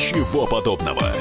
Ничего 0.00 0.46
подобного. 0.46 1.12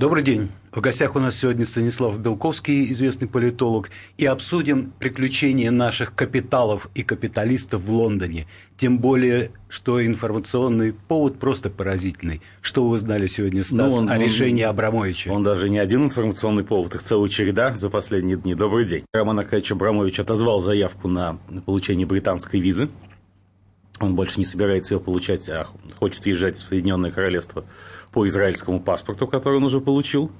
Добрый 0.00 0.24
день. 0.24 0.48
В 0.72 0.80
гостях 0.80 1.14
у 1.14 1.20
нас 1.20 1.36
сегодня 1.36 1.64
Станислав 1.64 2.18
Белковский, 2.18 2.90
известный 2.90 3.28
политолог, 3.28 3.90
и 4.16 4.26
обсудим 4.26 4.92
приключения 4.98 5.70
наших 5.70 6.16
капиталов 6.16 6.88
и 6.96 7.04
капиталистов 7.04 7.82
в 7.82 7.92
Лондоне. 7.92 8.48
Тем 8.76 8.98
более, 8.98 9.52
что 9.68 10.04
информационный 10.04 10.92
повод 10.92 11.38
просто 11.38 11.70
поразительный. 11.70 12.42
Что 12.60 12.88
вы 12.88 12.98
знали 12.98 13.28
сегодня, 13.28 13.62
Стас, 13.62 13.92
ну, 13.92 13.98
он, 13.98 14.10
о 14.10 14.18
решении 14.18 14.64
он, 14.64 14.70
Абрамовича? 14.70 15.30
Он 15.30 15.44
даже 15.44 15.68
не 15.68 15.78
один 15.78 16.06
информационный 16.06 16.64
повод, 16.64 16.96
их 16.96 17.04
целая 17.04 17.28
череда 17.28 17.76
за 17.76 17.88
последние 17.88 18.36
дни. 18.36 18.56
Добрый 18.56 18.84
день. 18.84 19.04
Роман 19.14 19.38
Аркадьевич 19.38 19.70
Абрамович 19.70 20.18
отозвал 20.18 20.58
заявку 20.58 21.06
на 21.06 21.38
получение 21.66 22.04
британской 22.04 22.58
визы. 22.58 22.88
Он 24.00 24.14
больше 24.14 24.38
не 24.38 24.46
собирается 24.46 24.94
ее 24.94 25.00
получать, 25.00 25.48
а 25.48 25.66
хочет 25.98 26.26
езжать 26.26 26.56
в 26.56 26.66
Соединенное 26.66 27.10
Королевство 27.10 27.64
по 28.12 28.26
израильскому 28.26 28.80
паспорту, 28.80 29.26
который 29.26 29.56
он 29.56 29.64
уже 29.64 29.80
получил. 29.80 30.30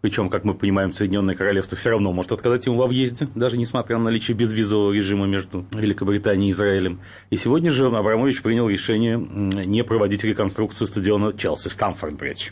Причем, 0.00 0.28
как 0.28 0.44
мы 0.44 0.54
понимаем, 0.54 0.92
Соединенное 0.92 1.34
Королевство 1.34 1.78
все 1.78 1.90
равно 1.90 2.12
может 2.12 2.32
отказать 2.32 2.66
ему 2.66 2.76
во 2.76 2.86
въезде, 2.86 3.26
даже 3.34 3.56
несмотря 3.56 3.96
на 3.96 4.04
наличие 4.04 4.36
безвизового 4.36 4.92
режима 4.92 5.26
между 5.26 5.64
Великобританией 5.72 6.50
и 6.50 6.52
Израилем. 6.52 7.00
И 7.30 7.36
сегодня 7.36 7.70
же 7.70 7.86
Абрамович 7.86 8.42
принял 8.42 8.68
решение 8.68 9.16
не 9.16 9.82
проводить 9.82 10.22
реконструкцию 10.24 10.88
стадиона 10.88 11.32
Челси, 11.32 11.68
Стамфорд-Бридж. 11.68 12.50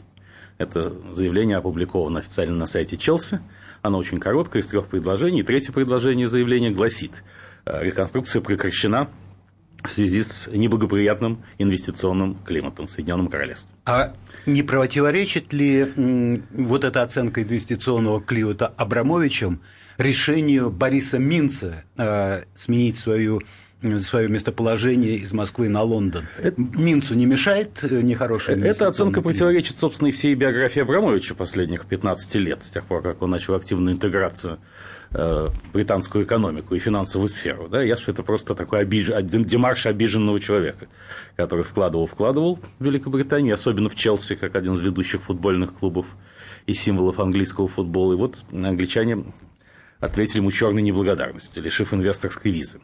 Это 0.56 0.94
заявление 1.12 1.58
опубликовано 1.58 2.20
официально 2.20 2.56
на 2.56 2.66
сайте 2.66 2.96
Челси. 2.96 3.40
Оно 3.82 3.98
очень 3.98 4.18
короткое, 4.18 4.62
из 4.62 4.66
трех 4.68 4.86
предложений. 4.86 5.42
Третье 5.42 5.72
предложение 5.72 6.28
заявления 6.28 6.70
гласит, 6.70 7.22
«Э, 7.66 7.82
реконструкция 7.84 8.40
прекращена 8.40 9.10
в 9.84 9.90
связи 9.90 10.22
с 10.22 10.48
неблагоприятным 10.50 11.42
инвестиционным 11.58 12.36
климатом 12.44 12.86
в 12.86 12.90
Соединенном 12.90 13.28
Королевстве. 13.28 13.74
А 13.84 14.12
не 14.46 14.62
противоречит 14.62 15.52
ли 15.52 15.86
вот 16.50 16.84
эта 16.84 17.02
оценка 17.02 17.42
инвестиционного 17.42 18.20
климата 18.20 18.72
Абрамовичем 18.76 19.60
решению 19.98 20.70
Бориса 20.70 21.18
Минца 21.18 21.84
э, 21.96 22.44
сменить 22.54 22.98
свою 22.98 23.40
свое 23.98 24.28
местоположение 24.28 25.16
из 25.16 25.32
Москвы 25.32 25.68
на 25.68 25.82
Лондон. 25.82 26.26
Это, 26.38 26.60
Минцу 26.60 27.14
не 27.14 27.26
мешает 27.26 27.80
э, 27.82 28.00
нехорошая 28.02 28.56
Эта 28.56 28.86
оценка 28.86 29.20
климат? 29.20 29.34
противоречит, 29.36 29.76
собственно, 29.76 30.08
и 30.08 30.10
всей 30.12 30.34
биографии 30.34 30.82
Абрамовича 30.82 31.34
последних 31.34 31.86
15 31.86 32.34
лет, 32.36 32.64
с 32.64 32.70
тех 32.70 32.84
пор, 32.84 33.02
как 33.02 33.22
он 33.22 33.30
начал 33.30 33.54
активную 33.54 33.96
интеграцию 33.96 34.58
Э, 35.14 35.50
британскую 35.74 36.24
экономику 36.24 36.74
и 36.74 36.78
финансовую 36.78 37.28
сферу. 37.28 37.68
Да? 37.68 37.82
Я 37.82 37.96
что 37.96 38.12
это 38.12 38.22
просто 38.22 38.54
такой 38.54 38.80
обиж... 38.80 39.08
демарш 39.08 39.84
обиженного 39.84 40.40
человека, 40.40 40.86
который 41.36 41.64
вкладывал, 41.64 42.06
вкладывал 42.06 42.58
в 42.78 42.84
Великобританию, 42.84 43.52
особенно 43.52 43.90
в 43.90 43.94
Челси, 43.94 44.36
как 44.36 44.56
один 44.56 44.72
из 44.72 44.80
ведущих 44.80 45.22
футбольных 45.22 45.74
клубов 45.74 46.06
и 46.64 46.72
символов 46.72 47.20
английского 47.20 47.68
футбола. 47.68 48.14
И 48.14 48.16
вот 48.16 48.44
англичане 48.52 49.24
ответили 50.00 50.38
ему 50.38 50.50
черной 50.50 50.80
неблагодарностью, 50.80 51.62
лишив 51.62 51.92
инвесторской 51.92 52.50
визы. 52.50 52.80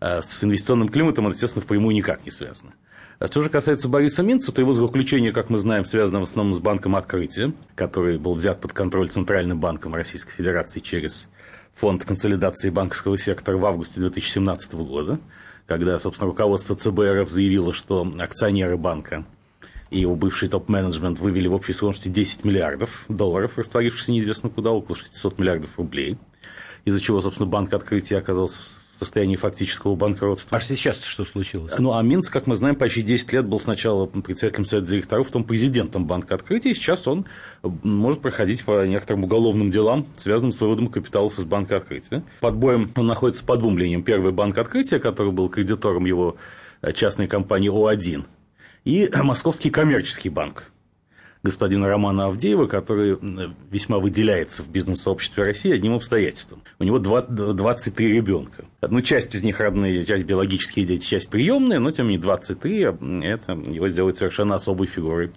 А 0.00 0.20
с 0.20 0.42
инвестиционным 0.42 0.88
климатом 0.88 1.28
это, 1.28 1.34
естественно, 1.34 1.64
впрямую 1.64 1.94
никак 1.94 2.24
не 2.24 2.32
связано. 2.32 2.72
А 3.20 3.26
что 3.28 3.42
же 3.42 3.50
касается 3.50 3.88
Бориса 3.88 4.24
Минца, 4.24 4.52
то 4.52 4.60
его 4.60 4.72
заключение, 4.72 5.32
как 5.32 5.48
мы 5.48 5.58
знаем, 5.58 5.84
связано 5.84 6.20
в 6.20 6.22
основном 6.22 6.54
с 6.54 6.60
банком 6.60 6.96
открытия, 6.96 7.52
который 7.76 8.18
был 8.18 8.34
взят 8.34 8.60
под 8.60 8.72
контроль 8.72 9.08
Центральным 9.08 9.60
банком 9.60 9.94
Российской 9.94 10.32
Федерации 10.32 10.80
через 10.80 11.28
фонд 11.78 12.04
консолидации 12.04 12.70
банковского 12.70 13.16
сектора 13.16 13.56
в 13.56 13.64
августе 13.64 14.00
2017 14.00 14.74
года, 14.74 15.20
когда, 15.66 15.96
собственно, 15.98 16.28
руководство 16.28 16.74
ЦБ 16.74 16.98
РФ 16.98 17.30
заявило, 17.30 17.72
что 17.72 18.10
акционеры 18.18 18.76
банка 18.76 19.24
и 19.90 20.00
его 20.00 20.16
бывший 20.16 20.48
топ-менеджмент 20.48 21.20
вывели 21.20 21.46
в 21.46 21.54
общей 21.54 21.72
сложности 21.72 22.08
10 22.08 22.44
миллиардов 22.44 23.04
долларов, 23.08 23.56
растворившись 23.58 24.08
неизвестно 24.08 24.50
куда, 24.50 24.70
около 24.70 24.96
600 24.96 25.38
миллиардов 25.38 25.78
рублей, 25.78 26.18
из-за 26.88 27.00
чего, 27.00 27.20
собственно, 27.20 27.48
банк 27.48 27.72
открытия 27.72 28.18
оказался 28.18 28.60
состоянии 28.92 29.36
фактического 29.36 29.94
банкротства. 29.94 30.58
А 30.58 30.60
сейчас 30.60 31.04
что 31.04 31.24
случилось? 31.24 31.72
Ну, 31.78 31.94
а 31.94 32.02
Минск, 32.02 32.32
как 32.32 32.48
мы 32.48 32.56
знаем, 32.56 32.74
почти 32.74 33.02
10 33.02 33.32
лет 33.32 33.46
был 33.46 33.60
сначала 33.60 34.06
председателем 34.06 34.64
Совета 34.64 34.88
директоров, 34.88 35.28
потом 35.28 35.44
президентом 35.44 36.06
Банка 36.06 36.34
Открытия, 36.34 36.70
и 36.70 36.74
сейчас 36.74 37.06
он 37.06 37.26
может 37.62 38.20
проходить 38.20 38.64
по 38.64 38.84
некоторым 38.84 39.22
уголовным 39.22 39.70
делам, 39.70 40.08
связанным 40.16 40.50
с 40.50 40.60
выводом 40.60 40.88
капиталов 40.88 41.38
из 41.38 41.44
Банка 41.44 41.76
Открытия. 41.76 42.24
Под 42.40 42.56
боем 42.56 42.90
он 42.96 43.06
находится 43.06 43.44
по 43.44 43.56
двум 43.56 43.78
линиям. 43.78 44.02
Первый 44.02 44.32
Банк 44.32 44.58
Открытия, 44.58 44.98
который 44.98 45.30
был 45.30 45.48
кредитором 45.48 46.04
его 46.04 46.36
частной 46.94 47.28
компании 47.28 47.70
О1, 47.70 48.24
и 48.84 49.08
Московский 49.14 49.70
коммерческий 49.70 50.28
банк, 50.28 50.72
господина 51.48 51.88
Романа 51.88 52.26
Авдеева, 52.26 52.66
который 52.66 53.18
весьма 53.70 53.98
выделяется 53.98 54.62
в 54.62 54.68
бизнес-сообществе 54.68 55.44
России 55.44 55.72
одним 55.72 55.94
обстоятельством. 55.94 56.62
У 56.78 56.84
него 56.84 56.98
23 56.98 58.12
ребенка. 58.12 58.64
Ну, 58.80 59.00
часть 59.00 59.34
из 59.34 59.42
них 59.42 59.60
родные, 59.60 60.04
часть 60.04 60.24
биологические 60.24 60.84
дети, 60.84 61.04
часть 61.04 61.30
приемные, 61.30 61.78
но 61.78 61.90
тем 61.90 62.06
не 62.06 62.18
менее 62.18 62.22
23 62.22 62.82
это 63.24 63.52
его 63.52 63.88
делает 63.88 64.16
совершенно 64.16 64.54
особой 64.54 64.86
фигурой 64.86 65.30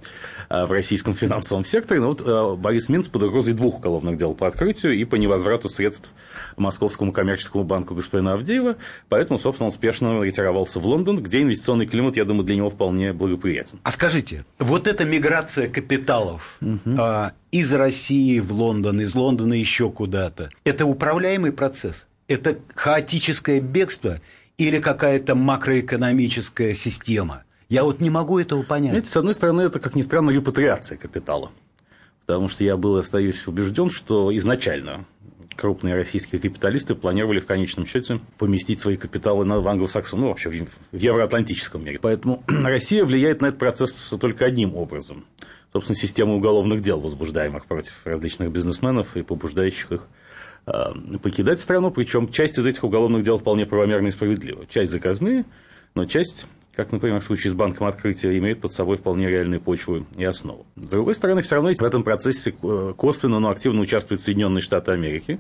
а, 0.50 0.66
в 0.66 0.72
российском 0.72 1.14
финансовом 1.16 1.64
секторе. 1.64 2.02
Но 2.02 2.08
вот 2.08 2.22
а, 2.26 2.56
Борис 2.56 2.90
Минц 2.90 3.08
под 3.08 3.24
угрозой 3.24 3.54
двух 3.54 3.78
уголовных 3.78 4.18
дел 4.18 4.34
по 4.34 4.48
открытию 4.48 4.94
и 4.94 5.06
по 5.06 5.16
невозврату 5.16 5.70
средств 5.70 6.12
Московскому 6.58 7.12
коммерческому 7.12 7.64
банку 7.64 7.96
господина 7.96 8.34
Авдеева. 8.34 8.76
Поэтому, 9.10 9.40
собственно, 9.40 9.68
он 9.68 9.72
спешно 9.72 10.22
ретировался 10.22 10.80
в 10.80 10.86
Лондон, 10.86 11.22
где 11.22 11.42
инвестиционный 11.42 11.86
климат, 11.86 12.18
я 12.18 12.26
думаю, 12.26 12.44
для 12.44 12.56
него 12.56 12.70
вполне 12.70 13.14
благоприятен. 13.14 13.80
А 13.84 13.92
скажите, 13.92 14.46
вот 14.60 14.88
эта 14.88 15.06
миграция 15.06 15.68
капиталов 16.02 16.58
угу. 16.62 16.96
а, 16.98 17.34
из 17.52 17.74
России 17.74 18.40
в 18.40 18.52
Лондон, 18.52 19.02
из 19.02 19.16
Лондона 19.16 19.54
еще 19.54 19.90
куда-то, 19.90 20.50
это 20.64 20.86
управляемый 20.86 21.52
процесс? 21.52 22.08
это 22.32 22.58
хаотическое 22.76 23.60
бегство 23.60 24.22
или 24.58 24.80
какая-то 24.80 25.36
макроэкономическая 25.36 26.74
система? 26.74 27.44
Я 27.70 27.84
вот 27.84 28.02
не 28.02 28.10
могу 28.10 28.40
этого 28.40 28.64
понять. 28.64 28.92
Знаете, 28.92 29.10
с 29.10 29.18
одной 29.18 29.34
стороны, 29.34 29.62
это, 29.62 29.80
как 29.80 29.96
ни 29.96 30.02
странно, 30.02 30.32
репатриация 30.32 30.98
капитала. 30.98 31.52
Потому 32.26 32.48
что 32.48 32.64
я 32.64 32.78
был, 32.78 32.98
остаюсь 32.98 33.48
убежден, 33.48 33.90
что 33.90 34.36
изначально 34.38 35.06
крупные 35.56 35.96
российские 35.96 36.40
капиталисты 36.40 36.96
планировали 36.96 37.40
в 37.40 37.46
конечном 37.46 37.86
счете 37.86 38.22
поместить 38.38 38.80
свои 38.80 38.98
капиталы 38.98 39.46
в 39.46 39.68
англосаксонном, 39.68 40.26
ну, 40.26 40.30
вообще 40.30 40.50
в 40.50 40.98
евроатлантическом 40.98 41.84
мире. 41.84 42.00
Поэтому 42.02 42.44
Россия 42.48 43.06
влияет 43.06 43.42
на 43.42 43.48
этот 43.48 43.60
процесс 43.60 44.14
только 44.20 44.46
одним 44.46 44.76
образом. 44.76 45.26
Собственно, 45.74 45.98
система 45.98 46.36
уголовных 46.36 46.82
дел, 46.82 47.00
возбуждаемых 47.00 47.66
против 47.66 47.94
различных 48.06 48.52
бизнесменов 48.52 49.16
и 49.16 49.22
побуждающих 49.22 49.92
их 49.92 50.08
Э, 50.68 50.94
покидать 51.22 51.60
страну, 51.60 51.92
причем 51.92 52.30
часть 52.30 52.58
из 52.60 52.66
этих 52.66 52.84
уголовных 52.84 53.24
дел 53.24 53.38
вполне 53.38 53.66
правомерно 53.66 54.08
и 54.08 54.12
справедливо. 54.12 54.66
Часть 54.68 54.92
заказные, 54.92 55.46
но 55.96 56.06
часть, 56.06 56.48
как, 56.76 56.92
например, 56.92 57.20
в 57.20 57.24
случае 57.24 57.52
с 57.52 57.56
банком 57.56 57.88
открытия, 57.88 58.38
имеет 58.38 58.62
под 58.62 58.72
собой 58.72 58.98
вполне 58.98 59.28
реальную 59.28 59.60
почву 59.60 60.06
и 60.16 60.24
основу. 60.24 60.68
С 60.76 60.88
другой 60.88 61.16
стороны, 61.16 61.42
все 61.42 61.56
равно 61.56 61.72
в 61.74 61.84
этом 61.84 62.04
процессе 62.04 62.54
э, 62.62 62.94
косвенно, 62.96 63.40
но 63.40 63.50
активно 63.50 63.82
участвуют 63.82 64.22
Соединенные 64.22 64.62
Штаты 64.62 64.92
Америки, 64.92 65.40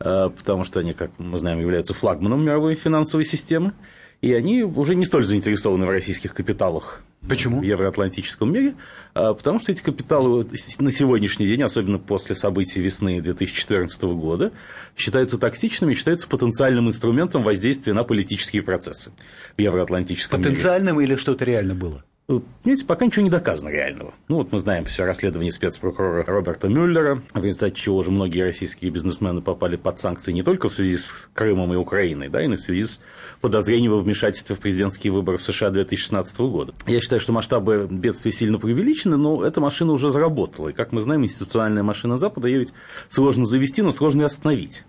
э, 0.00 0.30
потому 0.36 0.64
что 0.64 0.80
они, 0.80 0.94
как 0.94 1.12
мы 1.18 1.38
знаем, 1.38 1.60
являются 1.60 1.94
флагманом 1.94 2.44
мировой 2.44 2.74
финансовой 2.74 3.26
системы 3.26 3.72
и 4.20 4.32
они 4.34 4.62
уже 4.62 4.94
не 4.94 5.04
столь 5.06 5.24
заинтересованы 5.24 5.86
в 5.86 5.90
российских 5.90 6.34
капиталах 6.34 7.02
Почему? 7.26 7.60
в 7.60 7.62
евроатлантическом 7.62 8.52
мире, 8.52 8.74
а, 9.14 9.34
потому 9.34 9.58
что 9.58 9.72
эти 9.72 9.82
капиталы 9.82 10.44
на 10.78 10.90
сегодняшний 10.90 11.46
день, 11.46 11.62
особенно 11.62 11.98
после 11.98 12.34
событий 12.34 12.80
весны 12.80 13.20
2014 13.20 14.02
года, 14.02 14.52
считаются 14.96 15.38
токсичными, 15.38 15.94
считаются 15.94 16.28
потенциальным 16.28 16.88
инструментом 16.88 17.42
воздействия 17.42 17.92
на 17.92 18.04
политические 18.04 18.62
процессы 18.62 19.12
в 19.56 19.60
евроатлантическом 19.60 20.40
Потенциальным 20.40 20.98
мире. 20.98 21.12
или 21.12 21.16
что-то 21.18 21.44
реально 21.44 21.74
было? 21.74 22.04
Понимаете, 22.38 22.86
пока 22.86 23.06
ничего 23.06 23.22
не 23.22 23.30
доказано 23.30 23.70
реального. 23.70 24.14
Ну, 24.28 24.36
вот 24.36 24.52
мы 24.52 24.60
знаем 24.60 24.84
все 24.84 25.04
расследование 25.04 25.50
спецпрокурора 25.50 26.24
Роберта 26.24 26.68
Мюллера, 26.68 27.22
в 27.34 27.44
результате 27.44 27.74
чего 27.74 27.96
уже 27.96 28.10
многие 28.10 28.42
российские 28.42 28.90
бизнесмены 28.90 29.40
попали 29.40 29.76
под 29.76 29.98
санкции 29.98 30.32
не 30.32 30.42
только 30.42 30.68
в 30.68 30.74
связи 30.74 30.96
с 30.96 31.28
Крымом 31.34 31.72
и 31.72 31.76
Украиной, 31.76 32.28
да, 32.28 32.42
и 32.42 32.48
в 32.48 32.60
связи 32.60 32.84
с 32.84 33.00
подозрением 33.40 33.92
во 33.92 33.98
вмешательстве 33.98 34.54
в 34.54 34.60
президентские 34.60 35.12
выборы 35.12 35.38
в 35.38 35.42
США 35.42 35.70
2016 35.70 36.38
года. 36.40 36.74
Я 36.86 37.00
считаю, 37.00 37.20
что 37.20 37.32
масштабы 37.32 37.88
бедствия 37.90 38.32
сильно 38.32 38.58
преувеличены, 38.58 39.16
но 39.16 39.44
эта 39.44 39.60
машина 39.60 39.92
уже 39.92 40.10
заработала. 40.10 40.68
И, 40.68 40.72
как 40.72 40.92
мы 40.92 41.00
знаем, 41.00 41.24
институциональная 41.24 41.82
машина 41.82 42.18
Запада, 42.18 42.46
ее 42.46 42.60
ведь 42.60 42.72
сложно 43.08 43.44
завести, 43.44 43.82
но 43.82 43.90
сложно 43.90 44.22
и 44.22 44.24
остановить. 44.24 44.84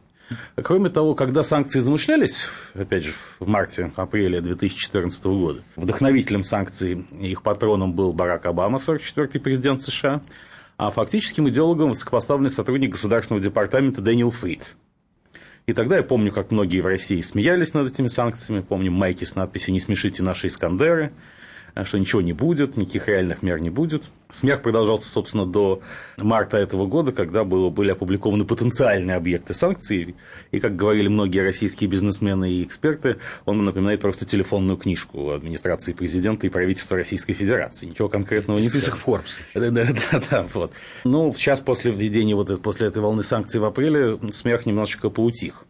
Кроме 0.55 0.89
того, 0.89 1.15
когда 1.15 1.43
санкции 1.43 1.79
замышлялись, 1.79 2.47
опять 2.73 3.03
же, 3.03 3.13
в 3.39 3.47
марте-апреле 3.47 4.41
2014 4.41 5.25
года, 5.25 5.61
вдохновителем 5.75 6.43
санкций 6.43 7.05
и 7.19 7.31
их 7.31 7.43
патроном 7.43 7.93
был 7.93 8.13
Барак 8.13 8.45
Обама, 8.45 8.77
44-й 8.77 9.39
президент 9.39 9.81
США, 9.81 10.21
а 10.77 10.89
фактическим 10.91 11.47
идеологом 11.49 11.89
высокопоставленный 11.89 12.49
сотрудник 12.49 12.91
Государственного 12.91 13.43
департамента 13.43 14.01
Дэниел 14.01 14.31
Фрид. 14.31 14.75
И 15.67 15.73
тогда 15.73 15.97
я 15.97 16.03
помню, 16.03 16.31
как 16.31 16.51
многие 16.51 16.81
в 16.81 16.87
России 16.87 17.21
смеялись 17.21 17.73
над 17.73 17.91
этими 17.91 18.07
санкциями, 18.07 18.61
помню 18.61 18.91
майки 18.91 19.23
с 19.23 19.35
надписью 19.35 19.73
«Не 19.73 19.79
смешите 19.79 20.23
наши 20.23 20.47
Искандеры», 20.47 21.13
что 21.83 21.97
ничего 21.97 22.21
не 22.21 22.33
будет, 22.33 22.77
никаких 22.77 23.07
реальных 23.07 23.41
мер 23.41 23.59
не 23.59 23.69
будет. 23.69 24.09
Смех 24.29 24.61
продолжался, 24.61 25.09
собственно, 25.09 25.45
до 25.45 25.81
марта 26.17 26.57
этого 26.57 26.85
года, 26.85 27.11
когда 27.11 27.43
было, 27.43 27.69
были 27.69 27.91
опубликованы 27.91 28.45
потенциальные 28.45 29.15
объекты 29.15 29.53
санкций. 29.53 30.15
И, 30.51 30.59
как 30.59 30.75
говорили 30.75 31.07
многие 31.07 31.39
российские 31.39 31.89
бизнесмены 31.89 32.51
и 32.51 32.63
эксперты, 32.63 33.17
он 33.45 33.63
напоминает 33.63 34.01
просто 34.01 34.25
телефонную 34.25 34.77
книжку 34.77 35.31
администрации 35.31 35.93
президента 35.93 36.47
и 36.47 36.49
правительства 36.49 36.97
Российской 36.97 37.33
Федерации. 37.33 37.87
Ничего 37.87 38.09
конкретного 38.09 38.59
не 38.59 38.69
Список 38.69 38.97
Forbes. 39.05 39.31
Да, 39.53 39.69
да, 39.69 39.85
да, 40.11 40.21
да, 40.29 40.47
вот. 40.53 40.73
Ну, 41.03 41.33
сейчас 41.33 41.61
после 41.61 41.91
введения 41.91 42.35
вот 42.35 42.61
после 42.61 42.87
этой 42.87 43.01
волны 43.01 43.23
санкций 43.23 43.59
в 43.59 43.65
апреле 43.65 44.17
смех 44.31 44.65
немножечко 44.65 45.09
поутих. 45.09 45.65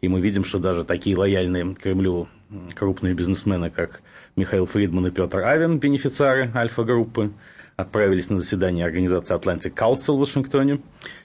И 0.00 0.08
мы 0.08 0.20
видим, 0.20 0.44
что 0.44 0.58
даже 0.58 0.84
такие 0.84 1.16
лояльные 1.16 1.74
Кремлю 1.74 2.28
крупные 2.74 3.14
бизнесмены, 3.14 3.70
как 3.70 4.02
Михаил 4.36 4.66
Фридман 4.66 5.06
и 5.06 5.10
Петр 5.10 5.40
Авен, 5.40 5.78
бенефициары 5.78 6.50
Альфа-группы, 6.54 7.32
отправились 7.76 8.30
на 8.30 8.38
заседание 8.38 8.84
организации 8.84 9.36
Atlantic 9.36 9.74
Council 9.74 10.16
в 10.16 10.20
Вашингтоне, 10.20 10.80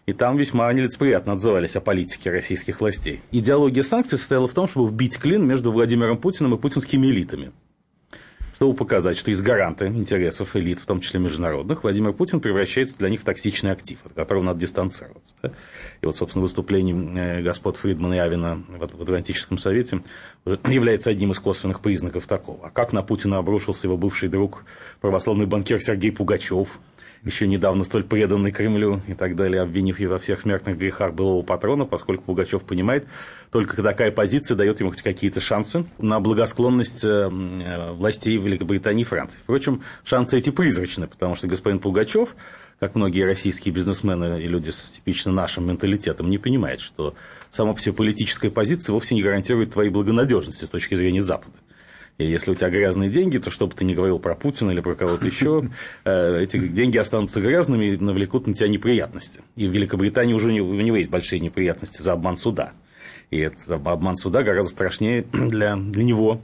и 0.06 0.14
там 0.14 0.38
весьма 0.38 0.72
нелицеприятно 0.74 1.34
отзывались 1.34 1.76
о 1.76 1.82
политике 1.82 2.32
российских 2.32 2.82
властей. 2.82 3.22
Идеология 3.32 3.84
санкций 3.84 4.18
состояла 4.18 4.48
в 4.48 4.54
том, 4.54 4.68
чтобы 4.68 4.90
вбить 4.90 5.18
клин 5.18 5.46
между 5.46 5.72
Владимиром 5.72 6.18
Путиным 6.18 6.56
и 6.56 6.58
путинскими 6.58 7.08
элитами 7.08 7.52
чтобы 8.58 8.74
показать, 8.74 9.20
что 9.20 9.30
из 9.30 9.40
гаранта 9.40 9.86
интересов 9.86 10.56
элит, 10.56 10.80
в 10.80 10.88
том 10.88 11.00
числе 11.00 11.20
международных, 11.20 11.84
Владимир 11.84 12.12
Путин 12.12 12.40
превращается 12.40 12.98
для 12.98 13.10
них 13.10 13.22
в 13.22 13.24
токсичный 13.24 13.72
актив, 13.72 14.00
от 14.04 14.14
которого 14.14 14.42
надо 14.42 14.60
дистанцироваться. 14.60 15.36
И 16.02 16.06
вот, 16.08 16.16
собственно, 16.16 16.42
выступление 16.42 16.96
э, 17.38 17.44
господ 17.44 17.78
Фридмана 17.78 18.16
и 18.16 18.18
Авина 18.18 18.64
в 18.68 19.02
Атлантическом 19.04 19.60
совете 19.60 20.02
является 20.46 21.12
одним 21.12 21.34
из 21.34 21.40
косвенных 21.40 21.82
признаков 21.82 22.26
такого. 22.26 22.66
А 22.66 22.70
как 22.72 22.94
на 22.94 23.04
Путина 23.04 23.38
обрушился 23.38 23.86
его 23.86 23.96
бывший 23.96 24.28
друг, 24.28 24.64
православный 25.02 25.46
банкир 25.46 25.80
Сергей 25.80 26.12
Пугачев– 26.12 26.80
еще 27.24 27.48
недавно 27.48 27.84
столь 27.84 28.04
преданный 28.04 28.52
Кремлю 28.52 29.02
и 29.08 29.14
так 29.14 29.36
далее, 29.36 29.62
обвинив 29.62 30.00
его 30.00 30.14
во 30.14 30.20
всех 30.20 30.42
смертных 30.42 30.78
грехах 30.78 31.14
былого 31.14 31.44
патрона, 31.44 31.86
поскольку 31.86 32.24
Пугачев 32.24 32.64
понимает, 32.64 33.08
только 33.52 33.82
такая 33.82 34.12
позиция 34.12 34.56
дает 34.56 34.80
ему 34.80 34.92
хоть 34.92 35.02
какие-то 35.02 35.42
шансы 35.42 35.86
на 35.98 36.20
благосклонность 36.20 37.04
э, 37.04 37.30
э, 37.30 37.92
властей 37.92 38.38
Великобритании 38.38 39.02
и 39.02 39.06
Франции. 39.06 39.40
Впрочем, 39.42 39.84
шансы 40.04 40.38
эти 40.38 40.50
призрачны, 40.50 41.08
потому 41.08 41.36
что 41.36 41.48
господин 41.48 41.80
Пугачев, 41.80 42.36
как 42.80 42.96
многие 42.96 43.24
российские 43.24 43.74
бизнесмены 43.74 44.42
и 44.42 44.48
люди 44.48 44.70
с 44.70 44.92
типично 44.92 45.32
нашим 45.32 45.68
менталитетом, 45.68 46.30
не 46.30 46.38
понимает, 46.38 46.80
что 46.80 47.16
сама 47.52 47.74
по 47.74 47.80
себе 47.80 47.94
политическая 47.94 48.50
позиция 48.50 48.94
вовсе 48.94 49.16
не 49.16 49.24
гарантирует 49.24 49.74
твоей 49.74 49.90
благонадежности 49.90 50.66
с 50.66 50.70
точки 50.70 50.96
зрения 50.96 51.22
Запада. 51.22 51.54
И 52.18 52.26
если 52.26 52.52
у 52.52 52.56
тебя 52.56 52.70
грязные 52.70 53.10
деньги, 53.10 53.38
то 53.38 53.52
что 53.52 53.68
бы 53.68 53.74
ты 53.74 53.86
ни 53.86 53.94
говорил 53.94 54.18
про 54.18 54.36
Путина 54.36 54.72
или 54.72 54.80
про 54.80 54.96
кого-то 54.96 55.26
еще, 55.26 55.70
э, 56.04 56.42
эти 56.42 56.58
деньги 56.58 56.98
останутся 56.98 57.42
грязными 57.42 57.94
и 57.94 57.98
навлекут 57.98 58.48
на 58.48 58.54
тебя 58.54 58.68
неприятности. 58.68 59.42
И 59.56 59.68
в 59.68 59.72
Великобритании 59.72 60.34
уже 60.34 60.50
у 60.50 60.74
него 60.74 60.98
есть 60.98 61.10
большие 61.10 61.40
неприятности 61.40 62.02
за 62.02 62.14
обман 62.14 62.38
суда. 62.38 62.72
И 63.30 63.38
этот 63.38 63.70
обман 63.70 64.18
суда 64.18 64.42
гораздо 64.44 64.72
страшнее 64.72 65.24
для, 65.32 65.76
для 65.76 66.04
него, 66.04 66.42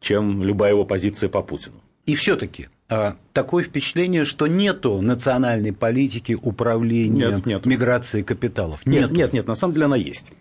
чем 0.00 0.42
любая 0.42 0.72
его 0.72 0.84
позиция 0.84 1.28
по 1.28 1.42
Путину. 1.42 1.76
И 2.04 2.16
все-таки 2.16 2.68
а, 2.88 3.16
такое 3.32 3.62
впечатление, 3.62 4.24
что 4.24 4.48
нету 4.48 5.00
национальной 5.00 5.72
политики 5.72 6.36
управления 6.40 7.30
нет, 7.30 7.46
нет. 7.46 7.66
миграцией 7.66 8.24
капиталов. 8.24 8.84
Нет, 8.84 9.12
нет, 9.12 9.32
нет, 9.32 9.46
на 9.46 9.54
самом 9.54 9.74
деле 9.74 9.86
она 9.86 9.96
есть. 9.96 10.32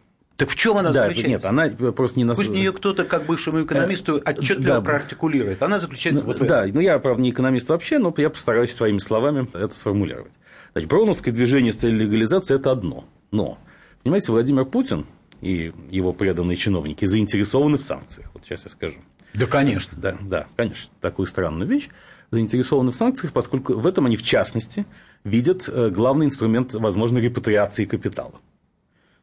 Так 0.42 0.50
в 0.50 0.56
чем 0.56 0.76
она 0.76 0.92
да, 0.92 1.04
заключается? 1.04 1.30
Нет, 1.30 1.46
она 1.46 1.92
просто 1.92 2.18
не 2.18 2.24
на... 2.24 2.34
Пусть 2.34 2.50
ее 2.50 2.72
кто-то, 2.72 3.06
как 3.06 3.28
бывшему 3.28 3.64
экономисту, 3.64 4.18
э, 4.18 4.22
отчетливо 4.26 4.76
да. 4.78 4.82
проартикулирует. 4.82 5.62
Она 5.62 5.80
заключается 5.80 6.24
ну, 6.24 6.30
вот 6.30 6.40
в 6.40 6.44
этом. 6.44 6.48
Да, 6.48 6.66
ну 6.74 6.80
я, 6.80 6.98
правда, 6.98 7.22
не 7.22 7.30
экономист 7.30 7.70
вообще, 7.70 8.00
но 8.00 8.12
я 8.18 8.32
постараюсь 8.32 8.72
своими 8.72 8.98
словами 8.98 9.48
это 9.54 9.76
сформулировать. 9.76 10.32
Значит, 10.72 10.90
броуновское 10.90 11.32
движение 11.32 11.72
с 11.72 11.76
целью 11.76 12.00
легализации– 12.00 12.56
это 12.58 12.72
одно. 12.72 13.06
Но, 13.30 13.60
понимаете, 14.02 14.32
Владимир 14.32 14.66
Путин 14.66 15.06
и 15.42 15.74
его 15.92 16.12
преданные 16.12 16.58
чиновники 16.58 17.06
заинтересованы 17.06 17.78
в 17.78 17.84
санкциях. 17.84 18.32
Вот 18.34 18.44
сейчас 18.44 18.64
я 18.64 18.72
скажу. 18.72 18.98
Да, 19.36 19.46
конечно. 19.46 19.96
Да, 19.96 20.18
да, 20.22 20.48
конечно. 20.56 20.90
Такую 21.02 21.28
странную 21.28 21.70
вещь. 21.70 21.90
Заинтересованы 22.32 22.90
в 22.90 22.96
санкциях, 22.96 23.32
поскольку 23.32 23.74
в 23.74 23.86
этом 23.86 24.08
они, 24.08 24.18
в 24.18 24.24
частности, 24.24 24.88
видят 25.24 25.70
э, 25.70 25.90
главный 25.92 26.26
инструмент 26.26 26.74
возможной 26.74 27.22
репатриации 27.22 27.86
капитала. 27.86 28.34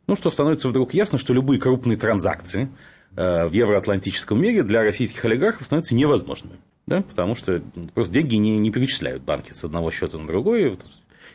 Ну, 0.08 0.16
что 0.16 0.30
становится 0.30 0.68
вдруг 0.68 0.94
ясно, 0.94 1.18
что 1.18 1.34
любые 1.34 1.60
крупные 1.60 1.98
транзакции 1.98 2.70
э, 3.14 3.46
в 3.46 3.52
евроатлантическом 3.52 4.40
мире 4.40 4.62
для 4.62 4.82
российских 4.82 5.22
олигархов 5.24 5.66
становятся 5.66 5.94
невозможными. 5.94 6.56
Да? 6.86 7.02
Потому 7.02 7.34
что 7.34 7.62
просто 7.94 8.14
деньги 8.14 8.36
не, 8.36 8.58
не 8.58 8.70
перечисляют 8.70 9.22
банки 9.22 9.52
с 9.52 9.62
одного 9.64 9.90
счета 9.90 10.18
на 10.18 10.26
другой. 10.26 10.78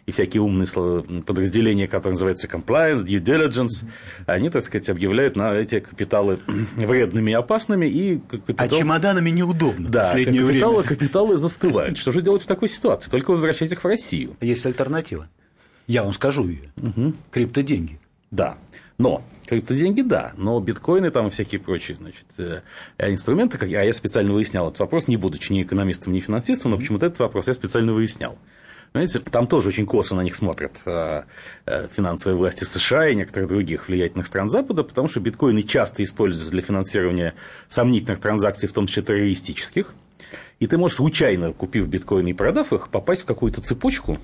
И 0.08 0.12
всякие 0.12 0.42
умные 0.42 0.66
подразделения, 1.22 1.88
которые 1.88 2.14
называются 2.14 2.48
compliance, 2.48 3.06
due 3.06 3.24
diligence, 3.24 3.88
они, 4.26 4.50
так 4.50 4.64
сказать, 4.64 4.90
объявляют 4.90 5.36
на 5.36 5.54
эти 5.54 5.80
капиталы 5.80 6.40
вредными 6.76 7.30
и 7.30 7.36
опасными. 7.36 7.86
И 7.86 8.18
капитал... 8.18 8.66
А 8.66 8.70
чемоданами 8.70 9.30
неудобно 9.30 9.88
да, 9.88 10.02
в 10.02 10.10
последнее 10.10 10.46
капиталы, 10.48 10.82
время. 10.82 10.90
капиталы 10.90 11.38
застывают. 11.38 11.98
Что 12.00 12.12
же 12.12 12.24
делать 12.24 12.42
в 12.42 12.48
такой 12.48 12.70
ситуации? 12.70 13.12
Только 13.12 13.32
возвращать 13.32 13.72
их 13.72 13.84
в 13.84 13.86
Россию. 13.86 14.36
Есть 14.42 14.66
альтернатива. 14.66 15.30
Я 15.86 16.04
вам 16.04 16.14
скажу 16.14 16.48
ее. 16.48 16.72
Угу. 16.78 17.14
Криптоденьги. 17.30 18.00
Да. 18.34 18.58
Но 18.98 19.24
криптоденьги, 19.46 20.02
да, 20.02 20.34
но 20.38 20.60
биткоины 20.60 21.12
там 21.12 21.28
и 21.28 21.30
всякие 21.30 21.62
прочие 21.62 21.98
значит, 21.98 22.26
э, 22.40 22.62
инструменты, 22.98 23.60
как, 23.60 23.72
а 23.72 23.84
я 23.84 23.94
специально 23.94 24.34
выяснял 24.34 24.68
этот 24.68 24.80
вопрос, 24.80 25.08
не 25.08 25.18
будучи 25.18 25.52
ни 25.52 25.62
экономистом, 25.62 26.14
ни 26.14 26.20
финансистом, 26.20 26.72
но 26.72 26.78
почему-то 26.78 27.06
этот 27.06 27.20
вопрос 27.20 27.48
я 27.48 27.54
специально 27.54 27.94
выяснял. 27.94 28.38
Знаете, 28.92 29.20
там 29.20 29.46
тоже 29.48 29.70
очень 29.70 29.86
косо 29.86 30.16
на 30.16 30.22
них 30.22 30.36
смотрят 30.36 30.82
э, 30.86 31.24
э, 31.66 31.88
финансовые 31.96 32.38
власти 32.38 32.64
США 32.64 33.10
и 33.10 33.16
некоторых 33.16 33.50
других 33.50 33.88
влиятельных 33.88 34.26
стран 34.26 34.50
Запада, 34.50 34.84
потому 34.84 35.08
что 35.08 35.20
биткоины 35.20 35.62
часто 35.62 36.04
используются 36.04 36.52
для 36.52 36.64
финансирования 36.64 37.36
сомнительных 37.70 38.20
транзакций, 38.20 38.68
в 38.68 38.74
том 38.74 38.88
числе 38.88 39.04
террористических. 39.04 39.94
И 40.60 40.66
ты 40.66 40.78
можешь 40.78 40.98
случайно, 40.98 41.54
купив 41.54 41.88
биткоины 41.88 42.30
и 42.30 42.34
продав 42.34 42.74
их, 42.74 42.90
попасть 42.90 43.24
в 43.24 43.26
какую-то 43.26 43.62
цепочку, 43.62 44.18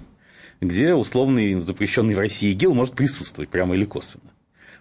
где 0.62 0.94
условный 0.94 1.60
запрещенный 1.62 2.16
в 2.16 2.20
России 2.20 2.52
ИГИЛ 2.52 2.74
может 2.74 2.96
присутствовать 2.96 3.50
прямо 3.50 3.76
или 3.76 3.86
косвенно. 3.86 4.32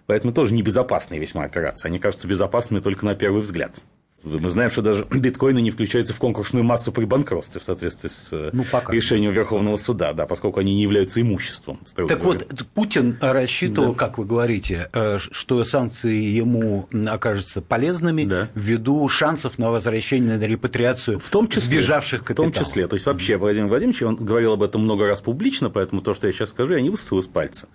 Поэтому 0.05 0.33
тоже 0.33 0.53
небезопасные 0.53 1.19
весьма 1.19 1.43
операции. 1.43 1.87
Они 1.87 1.99
кажутся 1.99 2.27
безопасными 2.27 2.81
только 2.81 3.05
на 3.05 3.15
первый 3.15 3.41
взгляд. 3.41 3.81
Мы 4.23 4.49
знаем, 4.51 4.69
что 4.69 4.81
даже 4.81 5.05
биткоины 5.11 5.61
не 5.61 5.71
включаются 5.71 6.13
в 6.13 6.17
конкурсную 6.17 6.63
массу 6.63 6.91
при 6.91 7.05
банкротстве 7.05 7.61
в 7.61 7.63
соответствии 7.63 8.09
с 8.09 8.29
э, 8.33 8.49
ну, 8.53 8.65
пока. 8.69 8.91
решением 8.93 9.31
Верховного 9.31 9.77
суда, 9.77 10.13
да, 10.13 10.25
поскольку 10.25 10.59
они 10.59 10.75
не 10.75 10.83
являются 10.83 11.21
имуществом. 11.21 11.79
Так 11.95 12.07
говоря. 12.07 12.23
вот, 12.23 12.67
Путин 12.73 13.17
рассчитывал, 13.21 13.93
да. 13.93 13.99
как 13.99 14.17
вы 14.17 14.25
говорите, 14.25 14.89
э, 14.91 15.17
что 15.19 15.63
санкции 15.63 16.15
ему 16.15 16.87
окажутся 17.07 17.61
полезными 17.61 18.25
да. 18.25 18.49
ввиду 18.55 19.07
шансов 19.07 19.57
на 19.57 19.71
возвращение 19.71 20.37
на 20.37 20.43
репатриацию 20.43 21.19
в 21.19 21.29
том 21.29 21.47
числе, 21.47 21.79
сбежавших 21.79 22.23
капиталов. 22.23 22.51
В 22.51 22.55
том 22.55 22.65
числе. 22.65 22.87
То 22.87 22.95
есть, 22.95 23.05
вообще, 23.05 23.37
Владимир 23.37 23.67
Владимирович, 23.67 24.03
он 24.03 24.15
говорил 24.15 24.53
об 24.53 24.63
этом 24.63 24.81
много 24.81 25.07
раз 25.07 25.21
публично, 25.21 25.69
поэтому 25.69 26.01
то, 26.01 26.13
что 26.13 26.27
я 26.27 26.33
сейчас 26.33 26.49
скажу, 26.49 26.73
я 26.73 26.81
не 26.81 26.89
высосал 26.89 27.19
из 27.19 27.27
пальца. 27.27 27.67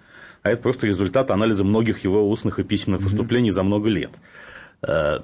А 0.43 0.51
это 0.51 0.61
просто 0.61 0.87
результат 0.87 1.31
анализа 1.31 1.65
многих 1.65 2.05
его 2.05 2.29
устных 2.29 2.59
и 2.59 2.65
письменных 2.65 3.01
выступлений 3.01 3.49
mm-hmm. 3.49 3.53
за 3.53 3.63
много 3.63 3.89
лет. 3.89 4.11
Э, 4.83 5.19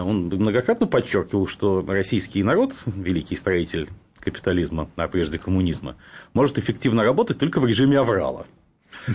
он 0.00 0.26
многократно 0.26 0.86
подчеркивал, 0.86 1.46
что 1.46 1.84
российский 1.86 2.42
народ, 2.42 2.72
великий 2.86 3.36
строитель 3.36 3.88
капитализма, 4.20 4.90
а 4.96 5.08
прежде 5.08 5.38
коммунизма, 5.38 5.96
может 6.34 6.58
эффективно 6.58 7.04
работать 7.04 7.38
только 7.38 7.60
в 7.60 7.66
режиме 7.66 7.98
аврала. 7.98 8.46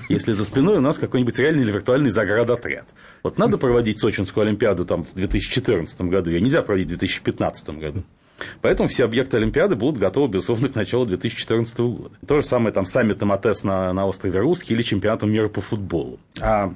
Если 0.10 0.32
за 0.34 0.46
спиной 0.46 0.78
у 0.78 0.82
нас 0.82 0.98
какой-нибудь 0.98 1.38
реальный 1.40 1.64
или 1.64 1.72
виртуальный 1.72 2.12
заградотряд. 2.12 2.86
Вот 3.24 3.38
надо 3.38 3.58
проводить 3.58 4.00
Сочинскую 4.00 4.46
Олимпиаду 4.46 4.86
там, 4.86 5.04
в 5.04 5.14
2014 5.14 6.02
году, 6.02 6.30
ее 6.30 6.40
нельзя 6.40 6.62
проводить 6.62 6.88
в 6.88 6.90
2015 6.92 7.70
году. 7.72 8.04
Поэтому 8.62 8.90
все 8.90 9.06
объекты 9.06 9.38
Олимпиады 9.38 9.76
будут 9.76 10.00
готовы, 10.00 10.28
безусловно, 10.28 10.70
к 10.70 10.76
началу 10.76 11.06
2014 11.06 11.80
года. 11.80 12.16
То 12.26 12.40
же 12.40 12.46
самое 12.46 12.74
там 12.74 12.86
саммитом 12.86 13.32
АТЭС 13.32 13.64
на, 13.64 13.94
на 13.94 14.06
острове 14.08 14.40
Русский 14.40 14.74
или 14.74 14.82
чемпионатом 14.82 15.32
мира 15.32 15.48
по 15.48 15.62
футболу. 15.62 16.20
А 16.40 16.74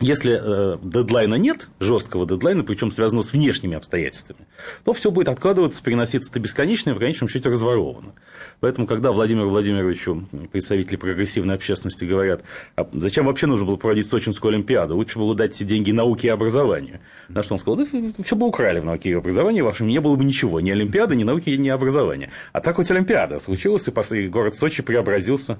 если 0.00 0.40
э, 0.42 0.78
дедлайна 0.82 1.34
нет, 1.34 1.68
жесткого 1.78 2.26
дедлайна, 2.26 2.64
причем 2.64 2.90
связанного 2.90 3.22
с 3.22 3.32
внешними 3.32 3.76
обстоятельствами, 3.76 4.40
то 4.84 4.94
все 4.94 5.10
будет 5.10 5.28
откладываться, 5.28 5.82
переноситься 5.82 6.32
до 6.32 6.40
бесконечно 6.40 6.90
и 6.90 6.92
в 6.94 6.98
конечном 6.98 7.28
счете 7.28 7.50
разворовано. 7.50 8.14
Поэтому, 8.60 8.86
когда 8.86 9.12
Владимиру 9.12 9.50
Владимировичу 9.50 10.26
представители 10.50 10.96
прогрессивной 10.96 11.54
общественности 11.54 12.06
говорят, 12.06 12.42
а 12.76 12.88
зачем 12.94 13.26
вообще 13.26 13.46
нужно 13.46 13.66
было 13.66 13.76
проводить 13.76 14.08
Сочинскую 14.08 14.54
Олимпиаду, 14.54 14.96
лучше 14.96 15.18
было 15.18 15.34
дать 15.34 15.62
деньги 15.66 15.90
науке 15.92 16.28
и 16.28 16.30
образованию. 16.30 17.00
На 17.28 17.42
что 17.42 17.54
он 17.54 17.58
сказал, 17.58 17.76
да 17.76 17.84
все 18.24 18.36
бы 18.36 18.46
украли 18.46 18.80
в 18.80 18.86
науке 18.86 19.10
и 19.10 19.12
образовании, 19.12 19.60
вашем 19.60 19.86
не 19.86 20.00
было 20.00 20.16
бы 20.16 20.24
ничего, 20.24 20.60
ни 20.60 20.70
Олимпиады, 20.70 21.14
ни 21.14 21.24
науки, 21.24 21.50
ни 21.50 21.68
образования. 21.68 22.30
А 22.52 22.60
так 22.60 22.76
хоть 22.76 22.90
Олимпиада 22.90 23.38
случилась, 23.38 23.86
и 23.86 24.28
город 24.28 24.54
Сочи 24.54 24.82
преобразился, 24.82 25.58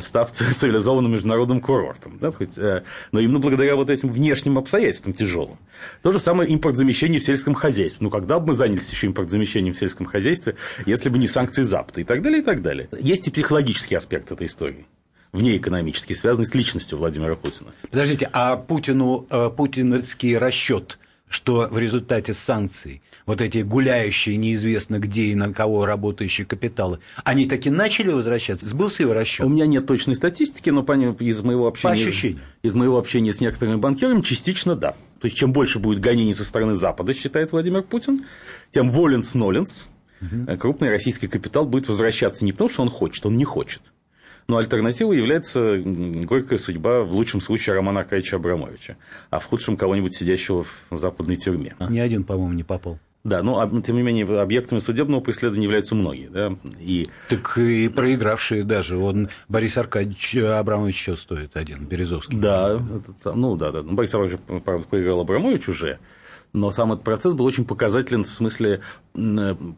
став 0.00 0.32
цивилизованным 0.32 1.12
международным 1.12 1.60
курортом. 1.60 2.18
Да? 2.18 2.30
Хоть, 2.30 2.56
э, 2.56 2.82
но 3.12 3.20
именно 3.20 3.38
благодаря 3.38 3.73
благодаря 3.74 3.76
вот 3.76 3.90
этим 3.90 4.08
внешним 4.08 4.58
обстоятельствам 4.58 5.14
тяжелым. 5.14 5.58
То 6.02 6.10
же 6.10 6.18
самое 6.18 6.50
импортзамещение 6.50 7.20
в 7.20 7.24
сельском 7.24 7.54
хозяйстве. 7.54 8.04
Ну, 8.04 8.10
когда 8.10 8.38
бы 8.38 8.48
мы 8.48 8.54
занялись 8.54 8.90
еще 8.90 9.06
импортзамещением 9.08 9.74
в 9.74 9.78
сельском 9.78 10.06
хозяйстве, 10.06 10.56
если 10.86 11.08
бы 11.08 11.18
не 11.18 11.28
санкции 11.28 11.62
Запада 11.62 12.00
и 12.00 12.04
так 12.04 12.22
далее, 12.22 12.40
и 12.40 12.44
так 12.44 12.62
далее. 12.62 12.88
Есть 12.98 13.28
и 13.28 13.30
психологический 13.30 13.96
аспект 13.96 14.30
этой 14.32 14.46
истории 14.46 14.86
внеэкономический, 15.32 16.14
связанный 16.14 16.46
с 16.46 16.54
личностью 16.54 16.96
Владимира 16.96 17.34
Путина. 17.34 17.72
Подождите, 17.90 18.30
а 18.32 18.56
Путину, 18.56 19.26
э, 19.28 19.50
путинский 19.50 20.38
расчет, 20.38 20.96
что 21.28 21.66
в 21.68 21.76
результате 21.76 22.34
санкций 22.34 23.02
вот 23.26 23.40
эти 23.40 23.58
гуляющие 23.58 24.36
неизвестно 24.36 24.98
где 24.98 25.24
и 25.24 25.34
на 25.34 25.52
кого 25.52 25.86
работающие 25.86 26.46
капиталы, 26.46 26.98
они 27.24 27.46
таки 27.46 27.70
начали 27.70 28.10
возвращаться? 28.10 28.66
Сбылся 28.66 29.02
его 29.02 29.14
расчет? 29.14 29.46
У 29.46 29.48
меня 29.48 29.66
нет 29.66 29.86
точной 29.86 30.14
статистики, 30.14 30.70
но 30.70 30.82
из 30.82 31.42
моего 31.42 31.66
общения, 31.66 32.08
из, 32.10 32.38
из 32.62 32.74
моего 32.74 32.98
общения 32.98 33.32
с 33.32 33.40
некоторыми 33.40 33.76
банкирами 33.76 34.20
частично 34.20 34.76
да. 34.76 34.92
То 35.20 35.26
есть, 35.26 35.36
чем 35.36 35.52
больше 35.52 35.78
будет 35.78 36.00
гонений 36.00 36.34
со 36.34 36.44
стороны 36.44 36.76
Запада, 36.76 37.14
считает 37.14 37.52
Владимир 37.52 37.82
Путин, 37.82 38.26
тем 38.70 38.90
воленс-ноленс, 38.90 39.88
угу. 40.20 40.58
крупный 40.58 40.90
российский 40.90 41.28
капитал 41.28 41.64
будет 41.64 41.88
возвращаться 41.88 42.44
не 42.44 42.52
потому, 42.52 42.68
что 42.68 42.82
он 42.82 42.90
хочет, 42.90 43.24
он 43.24 43.36
не 43.36 43.44
хочет. 43.44 43.80
Но 44.46 44.58
альтернативой 44.58 45.16
является 45.16 45.78
горькая 45.78 46.58
судьба, 46.58 47.02
в 47.04 47.12
лучшем 47.12 47.40
случае, 47.40 47.76
Романа 47.76 48.00
Аркадьевича 48.00 48.36
Абрамовича, 48.36 48.96
а 49.30 49.38
в 49.38 49.46
худшем 49.46 49.78
кого-нибудь 49.78 50.14
сидящего 50.14 50.64
в 50.90 50.98
западной 50.98 51.36
тюрьме. 51.36 51.74
Ни 51.88 51.98
один, 51.98 52.24
по-моему, 52.24 52.52
не 52.52 52.62
попал. 52.62 52.98
Да, 53.24 53.42
но 53.42 53.66
тем 53.80 53.96
не 53.96 54.02
менее 54.02 54.40
объектами 54.40 54.80
судебного 54.80 55.22
преследования 55.22 55.64
являются 55.64 55.94
многие. 55.94 56.28
Да? 56.28 56.56
И... 56.78 57.08
Так 57.30 57.56
и 57.56 57.88
проигравшие 57.88 58.64
даже. 58.64 58.98
Он 58.98 59.30
Борис 59.48 59.78
Аркадьевич 59.78 60.36
Абрамович 60.36 60.94
еще 60.94 61.16
стоит 61.16 61.56
один, 61.56 61.86
Березовский. 61.86 62.36
Да, 62.36 62.78
это, 63.18 63.32
ну 63.32 63.56
да, 63.56 63.72
да. 63.72 63.82
Борис 63.82 64.14
Абрамович, 64.14 64.38
правда, 64.62 64.86
проиграл 64.86 65.20
Абрамович 65.20 65.68
уже. 65.70 65.98
Но 66.52 66.70
сам 66.70 66.92
этот 66.92 67.02
процесс 67.02 67.32
был 67.32 67.46
очень 67.46 67.64
показателен 67.64 68.24
в 68.24 68.28
смысле 68.28 68.82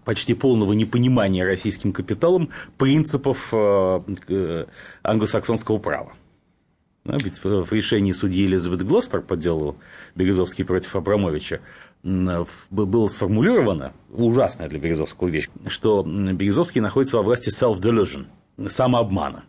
почти 0.05 0.35
полного 0.35 0.73
непонимания 0.73 1.45
российским 1.45 1.93
капиталом 1.93 2.51
принципов 2.77 3.49
э, 3.53 4.01
э, 4.29 4.67
англосаксонского 5.03 5.79
права. 5.79 6.13
Ведь 7.09 7.43
в 7.43 7.73
решении 7.73 8.13
судьи 8.13 8.47
Элизабет 8.47 8.83
Глостер 8.85 9.21
по 9.21 9.37
делу 9.37 9.77
Березовский 10.15 10.65
против 10.65 10.97
Абрамовича 10.97 11.61
было 12.03 13.07
сформулировано, 13.09 13.93
ужасная 14.11 14.69
для 14.69 14.79
Березовского 14.79 15.29
вещь, 15.29 15.49
что 15.69 16.03
Березовский 16.03 16.81
находится 16.81 17.19
во 17.19 17.23
власти 17.23 17.51
self-delusion, 17.51 18.27
самообмана. 18.69 19.45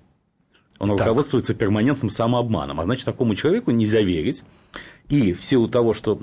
Он 0.79 0.89
так. 0.89 0.99
руководствуется 0.99 1.53
перманентным 1.53 2.09
самообманом. 2.09 2.79
А 2.79 2.83
значит, 2.85 3.05
такому 3.05 3.35
человеку 3.35 3.71
нельзя 3.71 4.01
верить. 4.01 4.43
И 5.09 5.31
в 5.31 5.41
силу 5.41 5.69
того, 5.69 5.93
что 5.93 6.17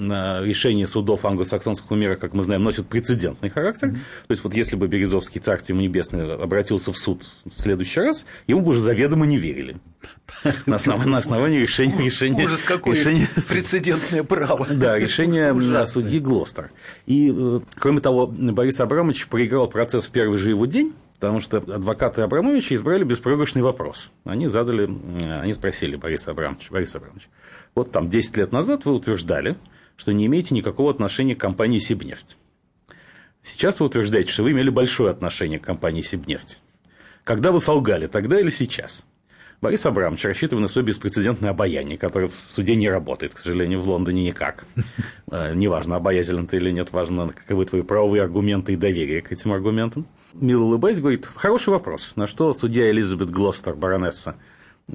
решения 0.44 0.86
судов 0.86 1.24
англосаксонского 1.24 1.96
мира, 1.96 2.16
как 2.16 2.34
мы 2.34 2.44
знаем, 2.44 2.62
носят 2.62 2.86
прецедентный 2.86 3.48
характер, 3.48 3.88
mm-hmm. 3.88 4.26
то 4.26 4.30
есть 4.30 4.44
вот 4.44 4.54
если 4.54 4.76
бы 4.76 4.88
Березовский, 4.88 5.40
царство 5.40 5.72
ему 5.72 5.80
небесное, 5.80 6.34
обратился 6.34 6.92
в 6.92 6.98
суд 6.98 7.24
в 7.44 7.58
следующий 7.58 8.00
раз, 8.00 8.26
ему 8.46 8.60
бы 8.60 8.72
уже 8.72 8.80
заведомо 8.80 9.24
не 9.24 9.38
верили. 9.38 9.78
На 10.66 10.76
основании, 10.76 11.10
на 11.10 11.18
основании 11.18 11.60
решения... 11.60 11.96
решения 11.96 12.44
Ужас 12.44 12.62
какое 12.62 12.94
решения, 12.94 13.26
прецедентное 13.48 14.22
право. 14.22 14.66
Да, 14.70 14.98
решение 14.98 15.54
Ужасное. 15.54 15.86
судьи 15.86 16.20
Глостер. 16.20 16.70
И, 17.06 17.32
э, 17.34 17.60
кроме 17.76 18.00
того, 18.00 18.26
Борис 18.26 18.80
Абрамович 18.80 19.28
проиграл 19.28 19.66
процесс 19.68 20.04
в 20.04 20.10
первый 20.10 20.36
же 20.36 20.50
его 20.50 20.66
день, 20.66 20.92
Потому 21.24 21.40
что 21.40 21.56
адвокаты 21.56 22.20
Абрамовича 22.20 22.74
избрали 22.74 23.02
беспроигрышный 23.02 23.62
вопрос. 23.62 24.10
Они 24.24 24.46
задали, 24.46 24.86
э, 24.86 25.40
они 25.40 25.54
спросили 25.54 25.96
Бориса 25.96 26.32
Абрамовича, 26.32 26.70
Борис 26.70 26.94
Абрамович, 26.94 27.30
вот 27.74 27.92
там 27.92 28.10
10 28.10 28.36
лет 28.36 28.52
назад 28.52 28.84
вы 28.84 28.92
утверждали, 28.92 29.56
что 29.96 30.12
не 30.12 30.26
имеете 30.26 30.54
никакого 30.54 30.90
отношения 30.90 31.34
к 31.34 31.40
компании 31.40 31.78
Сибнефть. 31.78 32.36
Сейчас 33.40 33.80
вы 33.80 33.86
утверждаете, 33.86 34.30
что 34.30 34.42
вы 34.42 34.50
имели 34.50 34.68
большое 34.68 35.08
отношение 35.08 35.58
к 35.58 35.64
компании 35.64 36.02
Сибнефть. 36.02 36.60
Когда 37.24 37.52
вы 37.52 37.60
солгали, 37.60 38.06
тогда 38.06 38.38
или 38.38 38.50
сейчас? 38.50 39.02
Борис 39.62 39.86
Абрамович 39.86 40.26
рассчитывая 40.26 40.60
на 40.60 40.68
свое 40.68 40.86
беспрецедентное 40.86 41.52
обаяние, 41.52 41.96
которое 41.96 42.28
в 42.28 42.34
суде 42.34 42.76
не 42.76 42.90
работает, 42.90 43.32
к 43.32 43.38
сожалению, 43.38 43.80
в 43.80 43.88
Лондоне 43.88 44.24
никак. 44.24 44.66
Э, 45.30 45.54
неважно, 45.54 45.96
обаятелен 45.96 46.46
ты 46.46 46.58
или 46.58 46.70
нет, 46.70 46.92
важно, 46.92 47.28
каковы 47.28 47.64
твои 47.64 47.80
правовые 47.80 48.22
аргументы 48.22 48.74
и 48.74 48.76
доверие 48.76 49.22
к 49.22 49.32
этим 49.32 49.54
аргументам 49.54 50.06
мило 50.34 50.64
улыбаясь, 50.64 51.00
говорит, 51.00 51.26
хороший 51.26 51.70
вопрос, 51.70 52.12
на 52.16 52.26
что 52.26 52.52
судья 52.52 52.90
Элизабет 52.90 53.30
Глостер, 53.30 53.74
баронесса, 53.74 54.36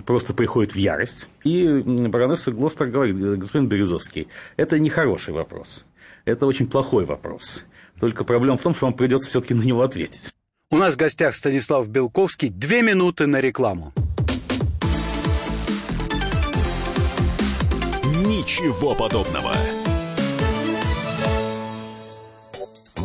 просто 0.06 0.34
приходит 0.34 0.74
в 0.74 0.78
ярость. 0.78 1.30
И 1.44 1.68
баронесса 1.68 2.52
Глостер 2.52 2.88
говорит, 2.88 3.18
господин 3.18 3.68
Березовский, 3.68 4.28
это 4.58 4.80
не 4.80 4.90
хороший 4.90 5.34
вопрос, 5.34 5.86
это 6.26 6.46
очень 6.46 6.68
плохой 6.68 7.06
вопрос. 7.06 7.64
Только 8.00 8.24
проблема 8.24 8.58
в 8.58 8.62
том, 8.62 8.74
что 8.74 8.86
вам 8.86 8.94
придется 8.94 9.30
все-таки 9.30 9.54
на 9.54 9.62
него 9.64 9.82
ответить. 9.82 10.34
У 10.72 10.78
нас 10.78 10.94
в 10.94 10.98
гостях 10.98 11.36
Станислав 11.36 11.88
Белковский. 11.90 12.50
Две 12.50 12.84
минуты 12.84 13.26
на 13.26 13.42
рекламу. 13.42 13.92
Ничего 18.06 18.94
подобного. 18.94 19.52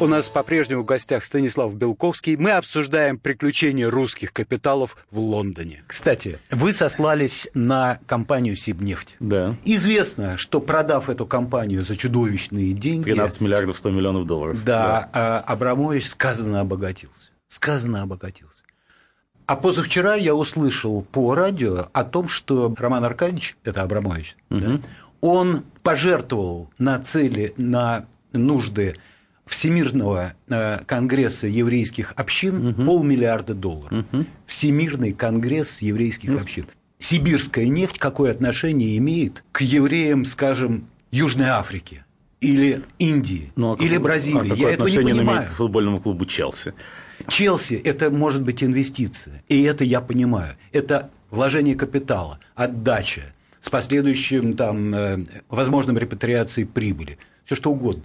У 0.00 0.06
нас 0.06 0.28
по-прежнему 0.28 0.82
в 0.82 0.84
гостях 0.84 1.24
Станислав 1.24 1.74
Белковский. 1.74 2.36
Мы 2.36 2.52
обсуждаем 2.52 3.18
приключения 3.18 3.90
русских 3.90 4.32
капиталов 4.32 4.96
в 5.10 5.18
Лондоне. 5.18 5.82
Кстати, 5.88 6.38
вы 6.52 6.72
сослались 6.72 7.48
на 7.52 7.98
компанию 8.06 8.54
Сибнефть. 8.54 9.16
Да. 9.18 9.56
Известно, 9.64 10.36
что 10.36 10.60
продав 10.60 11.08
эту 11.08 11.26
компанию 11.26 11.82
за 11.82 11.96
чудовищные 11.96 12.74
деньги... 12.74 13.10
13 13.10 13.40
миллиардов 13.40 13.76
100 13.76 13.90
миллионов 13.90 14.26
долларов. 14.26 14.62
Да, 14.64 15.10
да. 15.12 15.40
Абрамович 15.40 16.06
сказано 16.06 16.60
обогатился. 16.60 17.30
Сказано 17.48 18.02
обогатился. 18.02 18.62
А 19.46 19.56
позавчера 19.56 20.14
я 20.14 20.36
услышал 20.36 21.02
по 21.10 21.34
радио 21.34 21.88
о 21.92 22.04
том, 22.04 22.28
что 22.28 22.72
Роман 22.78 23.02
Аркадьевич, 23.02 23.56
это 23.64 23.82
Абрамович, 23.82 24.36
угу. 24.48 24.60
да, 24.60 24.80
он 25.20 25.64
пожертвовал 25.82 26.70
на 26.78 27.00
цели, 27.00 27.52
на 27.56 28.06
нужды 28.32 28.96
Всемирного 29.48 30.34
э, 30.48 30.80
конгресса 30.86 31.46
еврейских 31.46 32.12
общин 32.16 32.68
угу. 32.68 32.84
полмиллиарда 32.84 33.54
долларов. 33.54 34.04
Угу. 34.12 34.26
Всемирный 34.46 35.12
конгресс 35.12 35.80
еврейских 35.80 36.30
угу. 36.30 36.40
общин. 36.40 36.66
Сибирская 36.98 37.66
нефть 37.66 37.98
какое 37.98 38.30
отношение 38.30 38.96
имеет 38.98 39.44
к 39.52 39.60
евреям, 39.60 40.24
скажем, 40.24 40.88
Южной 41.10 41.48
Африки? 41.48 42.04
Или 42.40 42.82
Индии, 42.98 43.52
ну, 43.56 43.72
а 43.72 43.82
или 43.82 43.94
как, 43.94 44.02
Бразилии. 44.02 44.52
А 44.52 44.54
Я 44.54 44.70
этого 44.70 44.86
не 44.86 44.96
понимаю. 44.96 45.38
имеет 45.38 45.44
к 45.46 45.54
футбольному 45.54 46.00
клубу 46.00 46.24
Челси? 46.24 46.74
Челси– 47.26 47.74
это 47.84 48.10
может 48.10 48.42
быть 48.42 48.62
инвестиция, 48.62 49.42
и 49.48 49.62
это 49.62 49.82
я 49.82 50.00
понимаю. 50.00 50.56
Это 50.70 51.10
вложение 51.30 51.74
капитала, 51.74 52.38
отдача 52.54 53.34
с 53.60 53.68
последующим 53.70 54.54
там, 54.54 54.94
э, 54.94 55.24
возможным 55.48 55.98
репатриацией 55.98 56.66
прибыли, 56.66 57.18
все 57.44 57.56
что 57.56 57.72
угодно. 57.72 58.04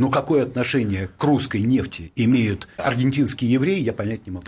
Но 0.00 0.08
какое 0.08 0.44
отношение 0.44 1.10
к 1.18 1.22
русской 1.24 1.60
нефти 1.60 2.10
имеют 2.16 2.68
аргентинские 2.78 3.52
евреи, 3.52 3.80
я 3.80 3.92
понять 3.92 4.26
не 4.26 4.32
могу. 4.32 4.46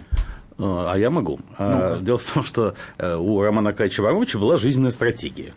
А 0.57 0.97
я 0.97 1.11
могу. 1.11 1.41
ну 1.59 2.01
Дело 2.01 2.17
в 2.17 2.33
том, 2.33 2.43
что 2.43 2.75
э, 2.97 3.15
у 3.17 3.39
Романа 3.43 3.71
Акадьевича 3.71 4.01
Воровича 4.01 4.39
была 4.39 4.57
жизненная 4.57 4.91
стратегия, 4.91 5.53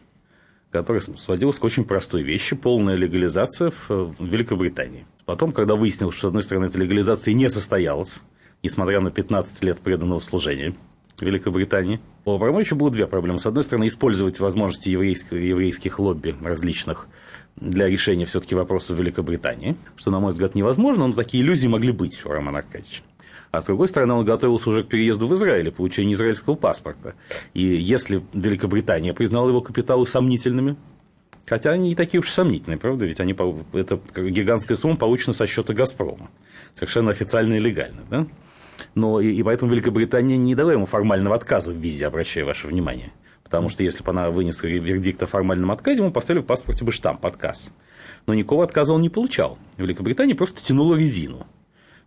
которая 0.70 1.00
сводилась 1.00 1.60
к 1.60 1.64
очень 1.64 1.86
простой 1.86 2.24
вещи– 2.24 2.56
полная 2.58 2.96
легализация 2.96 3.72
в 3.88 4.14
Великобритании. 4.20 5.08
Потом, 5.24 5.54
когда 5.54 5.76
выяснилось, 5.76 6.16
что, 6.16 6.28
с 6.28 6.30
одной 6.30 6.44
стороны, 6.44 6.66
эта 6.66 6.78
легализация 6.78 7.34
не 7.34 7.50
состоялась, 7.50 8.22
несмотря 8.64 9.00
на 9.00 9.12
15 9.12 9.64
лет 9.64 9.80
преданного 9.80 10.20
служения 10.20 10.76
Великобритании, 11.22 12.02
у 12.26 12.34
Абрамовича 12.34 12.76
было 12.76 12.92
две 12.92 13.08
проблемы. 13.08 13.40
С 13.40 13.46
одной 13.46 13.64
стороны, 13.64 13.88
использовать 13.88 14.42
возможности 14.42 14.90
еврейских, 14.90 15.32
еврейских 15.32 16.00
лобби 16.00 16.36
различных 16.44 17.08
для 17.56 17.88
решения 17.88 18.26
все-таки 18.26 18.56
вопроса 18.56 18.94
в 18.94 19.00
Великобритании, 19.00 19.78
что, 19.96 20.12
на 20.12 20.20
мой 20.20 20.32
взгляд, 20.32 20.56
невозможно, 20.56 21.08
но 21.08 21.14
такие 21.14 21.44
иллюзии 21.44 21.68
могли 21.68 21.92
быть 21.92 22.26
у 22.26 22.30
Романа 22.30 22.60
Аркадьевича. 22.60 23.04
А 23.52 23.62
с 23.62 23.66
другой 23.66 23.88
стороны, 23.88 24.14
он 24.14 24.26
готовился 24.26 24.70
уже 24.70 24.84
к 24.84 24.88
переезду 24.88 25.28
в 25.28 25.34
Израиль 25.34 25.68
и 25.68 25.72
получению 25.72 26.16
израильского 26.16 26.56
паспорта. 26.56 27.16
И 27.54 27.64
если 27.64 28.22
Великобритания 28.34 29.14
признала 29.14 29.50
его 29.50 29.62
капиталы 29.62 30.06
сомнительными, 30.06 30.76
Хотя 31.48 31.72
они 31.72 31.90
не 31.90 31.96
такие 31.96 32.20
уж 32.20 32.32
сомнительные, 32.32 32.80
правда? 32.80 33.06
Ведь 33.06 33.20
они, 33.20 33.36
это 33.74 34.00
гигантская 34.16 34.76
сумма 34.76 34.96
получена 34.96 35.34
со 35.34 35.46
счета 35.46 35.74
«Газпрома». 35.74 36.32
Совершенно 36.74 37.12
официально 37.12 37.54
и 37.54 37.60
легально. 37.60 38.02
Да? 38.10 38.28
Но 38.96 39.22
и, 39.22 39.32
и 39.32 39.44
поэтому 39.44 39.72
Великобритания 39.72 40.38
не 40.38 40.56
дала 40.56 40.74
ему 40.74 40.88
формального 40.88 41.36
отказа 41.36 41.72
в 41.72 41.76
визе, 41.76 42.08
обращаю 42.08 42.48
ваше 42.48 42.68
внимание. 42.68 43.12
Потому 43.46 43.70
что 43.70 43.84
если 43.84 44.04
бы 44.04 44.10
она 44.10 44.32
вынесла 44.32 44.68
вердикт 44.68 45.24
о 45.24 45.28
формальном 45.28 45.72
отказе, 45.72 46.02
ему 46.02 46.12
поставили 46.12 46.42
в 46.42 46.46
паспорте 46.46 46.84
бы 46.84 46.92
штамп 46.92 47.26
«отказ». 47.26 47.72
Но 48.28 48.34
никакого 48.34 48.64
отказа 48.64 48.94
он 48.94 49.02
не 49.02 49.10
получал. 49.10 49.58
Великобритания 49.78 50.36
просто 50.36 50.62
тянула 50.62 50.96
резину 50.96 51.46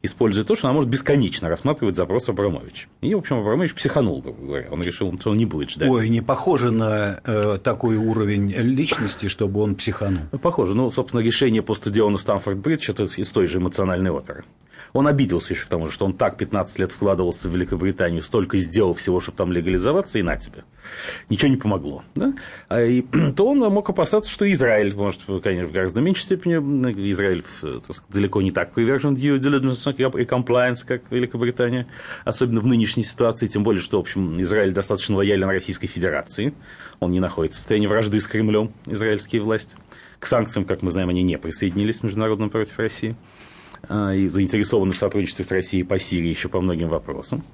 используя 0.02 0.44
то, 0.44 0.54
что 0.54 0.68
она 0.68 0.74
может 0.74 0.90
бесконечно 0.90 1.48
рассматривать 1.48 1.96
запрос 1.96 2.28
Абрамовича. 2.28 2.88
И, 3.00 3.14
в 3.14 3.18
общем, 3.18 3.38
Абрамович 3.38 3.74
психанул, 3.74 4.22
грубо 4.22 4.46
говоря. 4.46 4.68
Он 4.70 4.82
решил, 4.82 5.12
что 5.18 5.30
он 5.30 5.36
не 5.36 5.44
будет 5.44 5.70
ждать. 5.70 5.88
Ой, 5.88 6.08
не 6.08 6.20
похоже 6.20 6.70
на 6.70 7.20
э, 7.24 7.58
такой 7.62 7.96
уровень 7.96 8.50
личности, 8.50 9.28
чтобы 9.28 9.60
он 9.60 9.74
психанул. 9.74 10.22
Похоже. 10.40 10.76
Ну, 10.76 10.90
собственно, 10.90 11.20
решение 11.20 11.62
по 11.62 11.74
стадиону 11.74 12.18
Стамфорд-Бридж– 12.18 12.84
это 12.90 13.04
из 13.04 13.30
той 13.32 13.46
же 13.46 13.58
эмоциональной 13.58 14.10
оперы. 14.10 14.44
Он 14.92 15.06
обиделся 15.06 15.54
еще 15.54 15.66
к 15.66 15.68
тому, 15.68 15.86
что 15.86 16.04
он 16.04 16.14
так 16.14 16.36
15 16.36 16.78
лет 16.78 16.92
вкладывался 16.92 17.48
в 17.48 17.52
Великобританию, 17.52 18.22
столько 18.22 18.58
сделал 18.58 18.94
всего, 18.94 19.20
чтобы 19.20 19.38
там 19.38 19.52
легализоваться, 19.52 20.18
и 20.18 20.22
на 20.22 20.36
тебе. 20.36 20.64
Ничего 21.28 21.50
не 21.50 21.56
помогло. 21.56 22.02
Да? 22.14 22.34
А 22.68 22.82
и, 22.82 23.02
то 23.36 23.46
он 23.46 23.58
мог 23.58 23.88
опасаться, 23.90 24.30
что 24.30 24.50
Израиль, 24.50 24.94
может, 24.94 25.22
конечно, 25.42 25.68
в 25.68 25.72
гораздо 25.72 26.00
меньшей 26.00 26.22
степени, 26.22 26.54
Израиль 27.10 27.44
сказать, 27.58 27.82
далеко 28.08 28.42
не 28.42 28.50
так 28.50 28.72
привержен 28.72 29.14
due 29.14 29.38
diligence 29.38 29.92
и 30.20 30.24
compliance, 30.24 30.86
как 30.86 31.02
Великобритания, 31.10 31.86
особенно 32.24 32.60
в 32.60 32.66
нынешней 32.66 33.04
ситуации, 33.04 33.46
тем 33.46 33.62
более, 33.62 33.82
что, 33.82 33.98
в 33.98 34.00
общем, 34.00 34.40
Израиль 34.42 34.72
достаточно 34.72 35.16
лоялен 35.16 35.48
Российской 35.48 35.86
Федерации. 35.86 36.54
Он 37.00 37.10
не 37.10 37.20
находится 37.20 37.56
в 37.56 37.60
состоянии 37.60 37.86
вражды 37.86 38.20
с 38.20 38.26
Кремлем, 38.26 38.72
израильские 38.86 39.42
власти. 39.42 39.76
К 40.18 40.26
санкциям, 40.26 40.64
как 40.64 40.82
мы 40.82 40.90
знаем, 40.90 41.10
они 41.10 41.22
не 41.22 41.38
присоединились 41.38 42.02
международным 42.02 42.50
против 42.50 42.78
России. 42.78 43.16
А, 43.88 44.12
и 44.12 44.28
заинтересованы 44.28 44.92
в 44.92 44.96
сотрудничестве 44.96 45.44
с 45.44 45.50
Россией 45.50 45.84
по 45.84 45.98
Сирии 45.98 46.28
еще 46.28 46.48
по 46.48 46.60
многим 46.60 46.88
вопросам. 46.88 47.44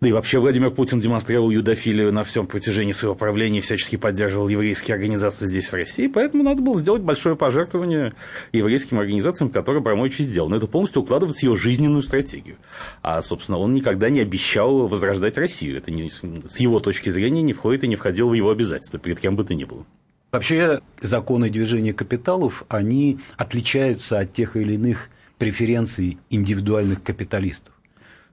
Да 0.00 0.06
и 0.06 0.12
вообще 0.12 0.38
Владимир 0.38 0.70
Путин 0.70 1.00
демонстрировал 1.00 1.50
юдофилию 1.50 2.12
на 2.12 2.22
всем 2.22 2.46
протяжении 2.46 2.92
своего 2.92 3.16
правления 3.16 3.60
всячески 3.60 3.96
поддерживал 3.96 4.46
еврейские 4.46 4.94
организации 4.94 5.46
здесь, 5.46 5.68
в 5.68 5.72
России. 5.72 6.06
Поэтому 6.06 6.44
надо 6.44 6.62
было 6.62 6.78
сделать 6.78 7.02
большое 7.02 7.34
пожертвование 7.34 8.12
еврейским 8.52 9.00
организациям, 9.00 9.50
которые 9.50 9.80
Абрамович 9.80 10.20
и 10.20 10.22
сделал. 10.22 10.48
Но 10.48 10.54
это 10.54 10.68
полностью 10.68 11.02
укладывается 11.02 11.40
в 11.40 11.42
его 11.42 11.56
жизненную 11.56 12.02
стратегию. 12.02 12.58
А, 13.02 13.20
собственно, 13.22 13.58
он 13.58 13.74
никогда 13.74 14.08
не 14.08 14.20
обещал 14.20 14.86
возрождать 14.86 15.36
Россию. 15.36 15.78
Это 15.78 15.90
не, 15.90 16.08
с 16.08 16.60
его 16.60 16.78
точки 16.78 17.10
зрения 17.10 17.42
не 17.42 17.52
входит 17.52 17.82
и 17.82 17.88
не 17.88 17.96
входило 17.96 18.28
в 18.28 18.34
его 18.34 18.50
обязательства, 18.52 19.00
перед 19.00 19.18
кем 19.18 19.34
бы 19.34 19.42
то 19.42 19.56
ни 19.56 19.64
было. 19.64 19.84
Вообще, 20.30 20.80
законы 21.02 21.50
движения 21.50 21.92
капиталов, 21.92 22.62
они 22.68 23.18
отличаются 23.36 24.20
от 24.20 24.32
тех 24.32 24.56
или 24.56 24.74
иных 24.74 25.08
преференций 25.38 26.18
индивидуальных 26.30 27.02
капиталистов. 27.02 27.72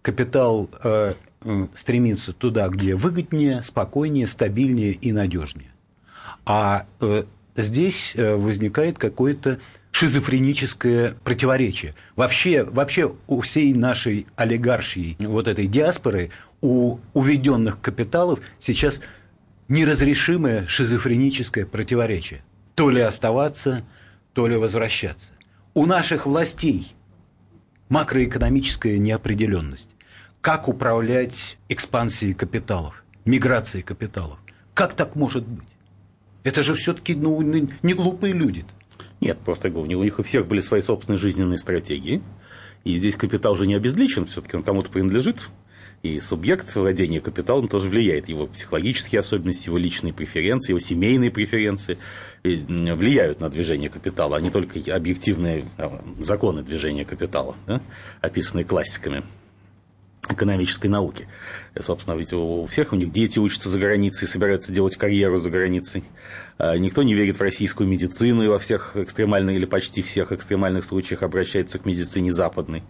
Капитал 0.02 0.70
э, 0.84 1.14
э, 1.42 1.68
стремится 1.76 2.34
туда, 2.34 2.68
где 2.68 2.96
выгоднее, 2.96 3.64
спокойнее, 3.64 4.28
стабильнее 4.28 4.92
и 4.92 5.12
надежнее. 5.12 5.70
А 6.46 6.86
э, 7.00 7.24
здесь 7.56 8.14
э, 8.16 8.36
возникает 8.36 8.98
какое-то 8.98 9.60
шизофреническое 9.92 11.16
противоречие. 11.24 11.96
Вообще, 12.16 12.64
вообще 12.64 13.16
у 13.28 13.42
всей 13.42 13.74
нашей 13.74 14.28
олигаршии, 14.36 15.16
вот 15.20 15.48
этой 15.48 15.68
диаспоры, 15.68 16.32
у 16.62 17.00
уведенных 17.14 17.80
капиталов 17.80 18.40
сейчас 18.60 19.00
неразрешимое 19.68 20.68
шизофреническое 20.68 21.66
противоречие. 21.66 22.44
То 22.76 22.90
ли 22.90 23.02
оставаться, 23.02 23.86
то 24.34 24.48
ли 24.48 24.58
возвращаться 24.58 25.32
у 25.76 25.86
наших 25.86 26.26
властей 26.26 26.96
макроэкономическая 27.90 28.98
неопределенность. 28.98 29.90
Как 30.42 30.68
управлять 30.68 31.58
экспансией 31.70 32.34
капиталов, 32.34 33.04
миграцией 33.26 33.84
капиталов? 33.84 34.40
Как 34.74 34.94
так 34.94 35.16
может 35.16 35.46
быть? 35.46 35.68
Это 36.44 36.64
же 36.64 36.76
все-таки 36.76 37.14
ну, 37.14 37.42
не 37.42 37.94
глупые 37.94 38.34
люди. 38.34 38.66
Нет, 39.20 39.38
просто 39.40 39.70
говорю, 39.70 40.00
у 40.00 40.04
них 40.04 40.18
у 40.18 40.24
всех 40.24 40.48
были 40.48 40.62
свои 40.62 40.82
собственные 40.82 41.20
жизненные 41.20 41.58
стратегии. 41.58 42.22
И 42.84 42.98
здесь 42.98 43.16
капитал 43.16 43.56
же 43.56 43.68
не 43.68 43.76
обезличен, 43.76 44.26
все-таки 44.26 44.56
он 44.56 44.64
кому-то 44.64 44.90
принадлежит. 44.90 45.50
И 46.06 46.20
субъект 46.20 46.76
владения 46.76 47.20
капиталом 47.20 47.68
тоже 47.68 47.90
влияет. 47.90 48.30
Его 48.30 48.46
психологические 48.46 49.22
особенности, 49.22 49.70
его 49.70 49.80
личные 49.80 50.14
преференции, 50.14 50.70
его 50.70 50.80
семейные 50.80 51.32
преференции 51.32 51.98
влияют 52.44 53.40
на 53.40 53.50
движение 53.50 53.90
капитала, 53.90 54.38
а 54.38 54.42
не 54.42 54.52
только 54.52 54.80
объективные 54.94 55.66
а, 55.80 56.06
законы 56.20 56.62
движения 56.62 57.06
капитала, 57.06 57.56
да, 57.66 57.82
описанные 58.22 58.66
классиками 58.66 59.24
экономической 60.30 60.88
науки. 60.88 61.28
И, 61.76 61.82
собственно, 61.82 62.16
ведь 62.16 62.34
у 62.34 62.68
всех 62.68 62.94
у 62.94 62.96
них 62.96 63.12
дети 63.12 63.40
учатся 63.40 63.70
за 63.70 63.80
границей, 63.80 64.28
собираются 64.28 64.72
делать 64.72 64.98
карьеру 64.98 65.40
за 65.40 65.50
границей. 65.50 66.04
А 66.60 66.78
никто 66.78 67.02
не 67.02 67.16
верит 67.16 67.38
в 67.38 67.42
российскую 67.42 67.90
медицину 67.90 68.44
и 68.44 68.48
во 68.48 68.60
всех 68.60 68.96
экстремальных 68.96 69.56
или 69.56 69.66
почти 69.66 70.04
всех 70.04 70.32
экстремальных 70.32 70.86
случаях 70.86 71.24
обращается 71.24 71.80
к 71.80 71.86
медицине 71.86 72.32
западной. 72.32 72.84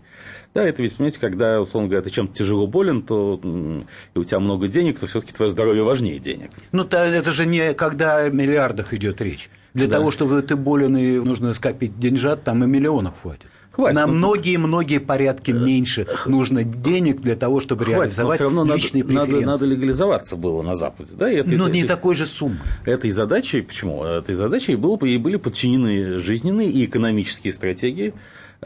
Да, 0.55 0.63
это 0.63 0.81
ведь, 0.81 0.95
понимаете, 0.95 1.19
когда, 1.19 1.59
условно 1.59 1.89
говоря, 1.89 2.01
ты 2.01 2.09
чем-то 2.09 2.33
тяжело 2.33 2.65
болен, 2.65 3.01
то 3.01 3.39
и 3.43 4.17
у 4.17 4.23
тебя 4.23 4.39
много 4.39 4.69
денег, 4.69 4.97
то 4.97 5.05
все-таки 5.05 5.33
твое 5.33 5.51
здоровье 5.51 5.83
важнее 5.83 6.17
денег. 6.17 6.49
Ну, 6.71 6.85
то 6.85 6.97
это 6.97 7.33
же 7.33 7.45
не 7.45 7.73
когда 7.73 8.19
о 8.19 8.29
миллиардах 8.29 8.93
идет 8.93 9.19
речь. 9.19 9.49
Для 9.73 9.87
да. 9.87 9.97
того, 9.97 10.11
чтобы 10.11 10.41
ты 10.41 10.55
болен 10.55 10.95
и 10.95 11.17
нужно 11.17 11.53
скопить 11.53 11.99
деньжат, 11.99 12.45
там 12.45 12.63
и 12.63 12.67
миллионов 12.67 13.15
хватит. 13.21 13.47
Хватит. 13.71 13.99
На 13.99 14.07
многие-многие 14.07 15.01
порядки 15.01 15.51
э, 15.51 15.53
меньше 15.53 16.07
нужно 16.25 16.63
денег 16.63 17.19
для 17.19 17.35
того, 17.35 17.59
чтобы 17.59 17.83
Хватит, 17.83 17.99
реализовать 17.99 18.29
но 18.29 18.35
все 18.35 18.43
равно 18.45 18.73
личные 18.73 19.03
надо, 19.03 19.25
преференции. 19.25 19.45
Надо, 19.45 19.51
надо 19.51 19.65
легализоваться 19.65 20.35
было 20.37 20.61
на 20.61 20.75
Западе. 20.75 21.11
Да? 21.15 21.29
И 21.29 21.35
это, 21.35 21.49
но 21.49 21.65
это, 21.65 21.73
не 21.73 21.79
это, 21.81 21.89
такой 21.89 22.15
же 22.15 22.25
суммы. 22.25 22.59
Этой 22.85 23.11
задачей, 23.11 23.59
почему? 23.59 24.05
Этой 24.05 24.35
задачей 24.35 24.77
было, 24.77 24.97
и 25.03 25.17
были 25.17 25.35
подчинены 25.35 26.19
жизненные 26.19 26.69
и 26.69 26.85
экономические 26.85 27.51
стратегии 27.51 28.13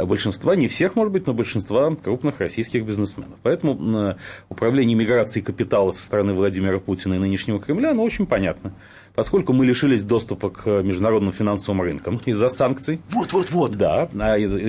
большинства, 0.06 0.56
не 0.56 0.68
всех, 0.68 0.96
может 0.96 1.12
быть, 1.14 1.28
но 1.28 1.34
большинства 1.34 1.96
крупных 1.96 2.40
российских 2.40 2.86
бизнесменов. 2.86 3.38
Поэтому 3.44 4.16
управление 4.50 4.96
миграцией 4.96 5.44
капитала 5.44 5.92
со 5.92 6.04
стороны 6.04 6.34
Владимира 6.34 6.80
Путина 6.80 7.16
и 7.16 7.18
нынешнего 7.18 7.60
Кремля, 7.60 7.92
оно 7.92 8.04
очень 8.04 8.26
понятно. 8.26 8.74
Поскольку 9.16 9.52
мы 9.54 9.66
лишились 9.66 10.04
доступа 10.04 10.50
к 10.50 10.82
международным 10.82 11.34
финансовым 11.34 11.82
рынкам 11.82 12.22
из-за 12.26 12.48
санкций. 12.48 13.02
Вот, 13.10 13.34
вот, 13.34 13.52
вот. 13.52 13.72
Да, 13.76 14.08
а 14.18 14.38
из-за, 14.38 14.60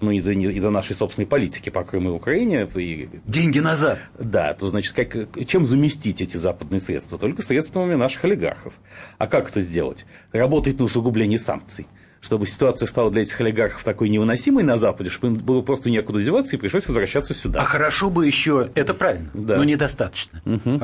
ну, 0.00 0.10
из-за, 0.12 0.32
из-за 0.32 0.70
нашей 0.70 0.94
собственной 0.94 1.26
политики 1.26 1.70
по 1.70 1.82
Крыму 1.82 2.10
и 2.10 2.12
Украине. 2.12 2.68
И, 2.76 3.08
Деньги 3.26 3.58
назад. 3.58 3.98
Да, 4.18 4.54
то 4.54 4.68
значит, 4.68 4.92
как, 4.92 5.16
чем 5.46 5.66
заместить 5.66 6.20
эти 6.20 6.36
западные 6.36 6.80
средства? 6.80 7.18
Только 7.18 7.42
средствами 7.42 7.94
наших 7.94 8.24
олигархов. 8.24 8.74
А 9.18 9.26
как 9.26 9.50
это 9.50 9.60
сделать? 9.60 10.06
Работать 10.32 10.78
на 10.78 10.84
усугубление 10.84 11.38
санкций 11.38 11.86
чтобы 12.20 12.46
ситуация 12.46 12.86
стала 12.86 13.10
для 13.10 13.22
этих 13.22 13.40
олигархов 13.40 13.84
такой 13.84 14.08
невыносимой 14.08 14.64
на 14.64 14.76
Западе, 14.76 15.10
чтобы 15.10 15.34
им 15.34 15.34
было 15.34 15.62
просто 15.62 15.90
некуда 15.90 16.22
деваться 16.22 16.56
и 16.56 16.58
пришлось 16.58 16.86
возвращаться 16.86 17.34
сюда. 17.34 17.60
А 17.60 17.64
хорошо 17.64 18.10
бы 18.10 18.26
еще, 18.26 18.70
это 18.74 18.94
правильно, 18.94 19.30
да. 19.34 19.56
но 19.56 19.64
недостаточно. 19.64 20.40
Угу. 20.44 20.80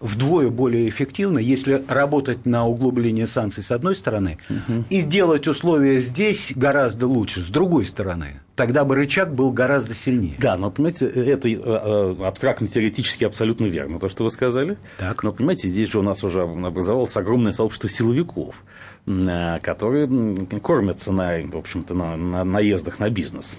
Вдвое 0.00 0.48
более 0.48 0.88
эффективно, 0.88 1.38
если 1.38 1.84
работать 1.88 2.46
на 2.46 2.66
углубление 2.66 3.26
санкций 3.26 3.62
с 3.62 3.70
одной 3.70 3.96
стороны 3.96 4.38
угу. 4.48 4.84
и 4.90 5.02
делать 5.02 5.46
условия 5.48 6.00
здесь 6.00 6.52
гораздо 6.54 7.06
лучше 7.06 7.42
с 7.42 7.48
другой 7.48 7.86
стороны 7.86 8.40
тогда 8.58 8.84
бы 8.84 8.96
рычаг 8.96 9.32
был 9.32 9.52
гораздо 9.52 9.94
сильнее. 9.94 10.34
Да, 10.40 10.56
но, 10.56 10.70
понимаете, 10.70 11.06
это 11.06 11.48
э, 11.48 11.54
э, 11.54 12.26
абстрактно-теоретически 12.26 13.22
абсолютно 13.22 13.66
верно, 13.66 14.00
то, 14.00 14.08
что 14.08 14.24
вы 14.24 14.32
сказали. 14.32 14.76
Так. 14.98 15.22
Но, 15.22 15.32
понимаете, 15.32 15.68
здесь 15.68 15.92
же 15.92 16.00
у 16.00 16.02
нас 16.02 16.24
уже 16.24 16.42
образовалось 16.42 17.16
огромное 17.16 17.52
сообщество 17.52 17.88
силовиков, 17.88 18.64
которые 19.62 20.36
кормятся 20.60 21.12
на, 21.12 21.40
в 21.46 21.56
общем-то, 21.56 21.94
на, 21.94 22.16
на 22.16 22.44
наездах 22.44 22.98
на 22.98 23.10
бизнес. 23.10 23.58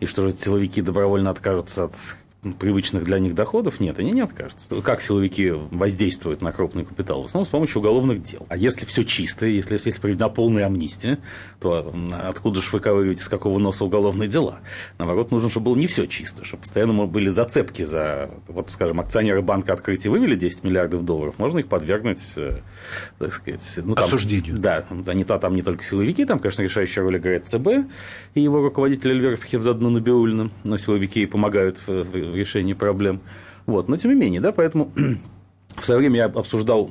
И 0.00 0.06
что 0.06 0.22
же 0.22 0.32
силовики 0.32 0.82
добровольно 0.82 1.30
откажутся 1.30 1.84
от 1.84 2.16
привычных 2.52 3.04
для 3.04 3.18
них 3.18 3.34
доходов, 3.34 3.80
нет, 3.80 3.98
они 3.98 4.12
не 4.12 4.20
откажутся. 4.20 4.68
Как 4.82 5.00
силовики 5.00 5.50
воздействуют 5.50 6.42
на 6.42 6.52
крупный 6.52 6.84
капитал? 6.84 7.22
В 7.22 7.26
основном 7.26 7.46
с 7.46 7.50
помощью 7.50 7.80
уголовных 7.80 8.22
дел. 8.22 8.46
А 8.48 8.56
если 8.56 8.84
все 8.84 9.04
чисто, 9.04 9.46
если, 9.46 9.74
если 9.74 9.90
проведена 10.00 10.28
полная 10.28 10.66
амнистия, 10.66 11.18
то 11.60 11.94
откуда 12.28 12.60
же 12.60 12.68
вы 12.72 12.80
ковыриваете, 12.80 13.22
с 13.22 13.28
какого 13.28 13.58
носа 13.58 13.84
уголовные 13.84 14.28
дела? 14.28 14.60
Наоборот, 14.98 15.30
нужно, 15.30 15.48
чтобы 15.48 15.72
было 15.72 15.76
не 15.76 15.86
все 15.86 16.06
чисто, 16.06 16.44
чтобы 16.44 16.62
постоянно 16.62 17.06
были 17.06 17.28
зацепки 17.28 17.84
за, 17.84 18.30
вот, 18.48 18.70
скажем, 18.70 19.00
акционеры 19.00 19.42
банка 19.42 19.72
открытия 19.72 20.10
вывели 20.10 20.34
10 20.34 20.64
миллиардов 20.64 21.04
долларов, 21.04 21.34
можно 21.38 21.58
их 21.58 21.68
подвергнуть, 21.68 22.22
э, 22.36 22.58
так 23.18 23.32
сказать... 23.32 23.80
Ну, 23.82 23.94
там, 23.94 24.04
Осуждению. 24.04 24.58
Да, 24.58 24.84
они, 25.06 25.24
там 25.24 25.54
не 25.54 25.62
только 25.62 25.82
силовики, 25.82 26.24
там, 26.24 26.38
конечно, 26.38 26.62
решающая 26.62 27.02
роль 27.02 27.16
играет 27.16 27.48
ЦБ 27.48 27.68
и 28.34 28.40
его 28.40 28.60
руководитель 28.60 29.10
Эльвера 29.10 29.36
Сахибзадна 29.36 29.90
Набиулина, 29.90 30.50
но 30.64 30.76
силовики 30.76 31.22
и 31.22 31.26
помогают 31.26 31.82
в 31.86 32.33
решении 32.36 32.74
проблем. 32.74 33.20
Вот. 33.66 33.88
Но 33.88 33.96
тем 33.96 34.12
не 34.12 34.16
менее, 34.16 34.40
да, 34.40 34.52
поэтому 34.52 34.90
в 35.76 35.84
свое 35.84 36.00
время 36.00 36.16
я 36.16 36.24
обсуждал 36.26 36.90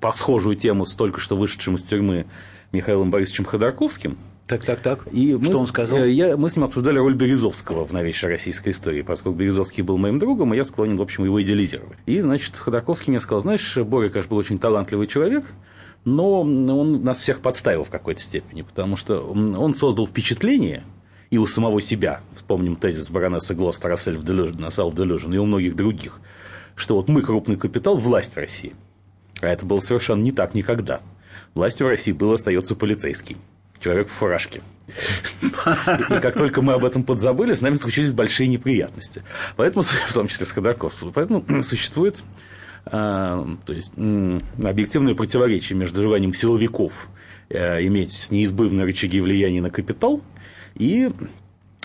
по 0.00 0.12
схожую 0.12 0.56
тему 0.56 0.86
с 0.86 0.94
только 0.94 1.20
что 1.20 1.36
вышедшим 1.36 1.76
из 1.76 1.82
тюрьмы 1.82 2.26
Михаилом 2.72 3.10
Борисовичем 3.10 3.44
Ходорковским. 3.44 4.16
Так, 4.46 4.64
так, 4.64 4.80
так. 4.80 5.06
И 5.12 5.38
что 5.40 5.52
мы, 5.52 5.56
он 5.58 5.66
сказал? 5.68 5.98
Э, 5.98 6.10
я, 6.10 6.36
мы 6.36 6.50
с 6.50 6.56
ним 6.56 6.64
обсуждали 6.64 6.98
роль 6.98 7.14
Березовского 7.14 7.84
в 7.84 7.92
новейшей 7.92 8.30
российской 8.30 8.70
истории, 8.70 9.02
поскольку 9.02 9.38
Березовский 9.38 9.84
был 9.84 9.96
моим 9.96 10.18
другом, 10.18 10.52
и 10.52 10.56
я 10.56 10.64
склонен, 10.64 10.96
в 10.96 11.02
общем, 11.02 11.24
его 11.24 11.40
идеализировать. 11.40 11.98
И, 12.06 12.20
значит, 12.20 12.56
Ходорковский 12.56 13.12
мне 13.12 13.20
сказал, 13.20 13.42
знаешь, 13.42 13.76
Боря, 13.76 14.08
конечно, 14.08 14.30
был 14.30 14.38
очень 14.38 14.58
талантливый 14.58 15.06
человек, 15.06 15.44
но 16.04 16.40
он 16.40 17.04
нас 17.04 17.20
всех 17.20 17.42
подставил 17.42 17.84
в 17.84 17.90
какой-то 17.90 18.20
степени, 18.20 18.62
потому 18.62 18.96
что 18.96 19.20
он 19.20 19.74
создал 19.76 20.08
впечатление, 20.08 20.82
и 21.30 21.38
у 21.38 21.46
самого 21.46 21.80
себя, 21.80 22.20
вспомним 22.34 22.76
тезис 22.76 23.10
баронессы 23.10 23.54
Глостера 23.54 23.94
Self 23.94 24.22
Delusion, 24.22 25.34
и 25.34 25.38
у 25.38 25.46
многих 25.46 25.76
других, 25.76 26.20
что 26.74 26.96
вот 26.96 27.08
мы 27.08 27.22
крупный 27.22 27.56
капитал, 27.56 27.96
власть 27.96 28.34
в 28.34 28.36
России. 28.36 28.74
А 29.40 29.46
это 29.46 29.64
было 29.64 29.80
совершенно 29.80 30.22
не 30.22 30.32
так 30.32 30.54
никогда. 30.54 31.00
Властью 31.54 31.86
в 31.86 31.90
России 31.90 32.12
был 32.12 32.32
остается 32.32 32.74
полицейский 32.74 33.36
человек 33.80 34.08
в 34.08 34.12
фуражке. 34.12 34.60
И 35.38 36.20
как 36.20 36.34
только 36.34 36.62
мы 36.62 36.74
об 36.74 36.84
этом 36.84 37.02
подзабыли, 37.02 37.54
с 37.54 37.60
нами 37.60 37.76
случились 37.76 38.12
большие 38.12 38.48
неприятности. 38.48 39.22
Поэтому, 39.56 39.82
в 39.82 40.12
том 40.12 40.28
числе 40.28 40.46
с 40.46 40.52
Ходорковцем, 40.52 41.12
поэтому 41.12 41.62
существует 41.62 42.22
а, 42.86 43.46
то 43.66 43.72
есть, 43.72 43.94
объективное 43.96 45.14
противоречие 45.14 45.78
между 45.78 46.02
желанием 46.02 46.32
силовиков 46.32 47.08
э, 47.50 47.84
иметь 47.86 48.28
неизбывные 48.30 48.86
рычаги 48.86 49.20
влияния 49.20 49.60
на 49.60 49.70
капитал 49.70 50.22
и 50.74 51.10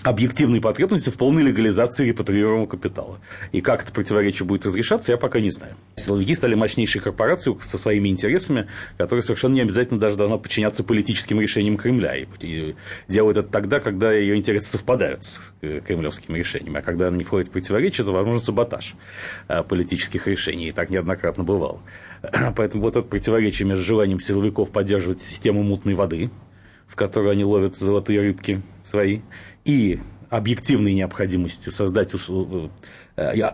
объективной 0.05 0.61
потребности 0.61 1.09
в 1.09 1.17
полной 1.17 1.41
легализации 1.41 2.07
репатриируемого 2.07 2.67
капитала. 2.67 3.19
И 3.51 3.61
как 3.61 3.83
это 3.83 3.91
противоречие 3.91 4.45
будет 4.45 4.65
разрешаться, 4.65 5.11
я 5.11 5.17
пока 5.17 5.39
не 5.39 5.49
знаю. 5.49 5.75
Силовики 5.95 6.35
стали 6.35 6.53
мощнейшей 6.53 7.01
корпорацией 7.01 7.57
со 7.61 7.77
своими 7.79 8.09
интересами, 8.09 8.67
которые 8.97 9.23
совершенно 9.23 9.55
не 9.55 9.61
обязательно 9.61 9.99
даже 9.99 10.15
должна 10.15 10.37
подчиняться 10.37 10.83
политическим 10.83 11.41
решениям 11.41 11.75
Кремля. 11.75 12.15
И 12.17 12.75
делают 13.07 13.37
это 13.37 13.49
тогда, 13.49 13.79
когда 13.79 14.13
ее 14.13 14.35
интересы 14.35 14.69
совпадают 14.69 15.23
с 15.23 15.53
э, 15.61 15.81
кремлевскими 15.85 16.37
решениями. 16.37 16.77
А 16.77 16.81
когда 16.83 17.07
она 17.07 17.17
не 17.17 17.23
входит 17.23 17.47
в 17.47 17.51
противоречие, 17.51 18.05
то 18.05 18.11
возможен 18.11 18.43
саботаж 18.43 18.93
э, 19.47 19.63
политических 19.63 20.27
решений. 20.27 20.69
И 20.69 20.71
так 20.71 20.91
неоднократно 20.91 21.43
бывало. 21.43 21.81
Поэтому 22.55 22.83
вот 22.83 22.95
это 22.95 23.07
противоречие 23.07 23.67
между 23.67 23.83
желанием 23.83 24.19
силовиков 24.19 24.69
поддерживать 24.69 25.21
систему 25.21 25.63
мутной 25.63 25.95
воды, 25.95 26.29
в 26.85 26.95
которой 26.95 27.31
они 27.31 27.43
ловят 27.43 27.75
золотые 27.75 28.21
рыбки 28.21 28.61
свои, 28.85 29.19
и 29.65 29.99
объективной 30.29 30.93
необходимостью 30.93 31.71
создать 31.71 32.13
э, 32.13 32.69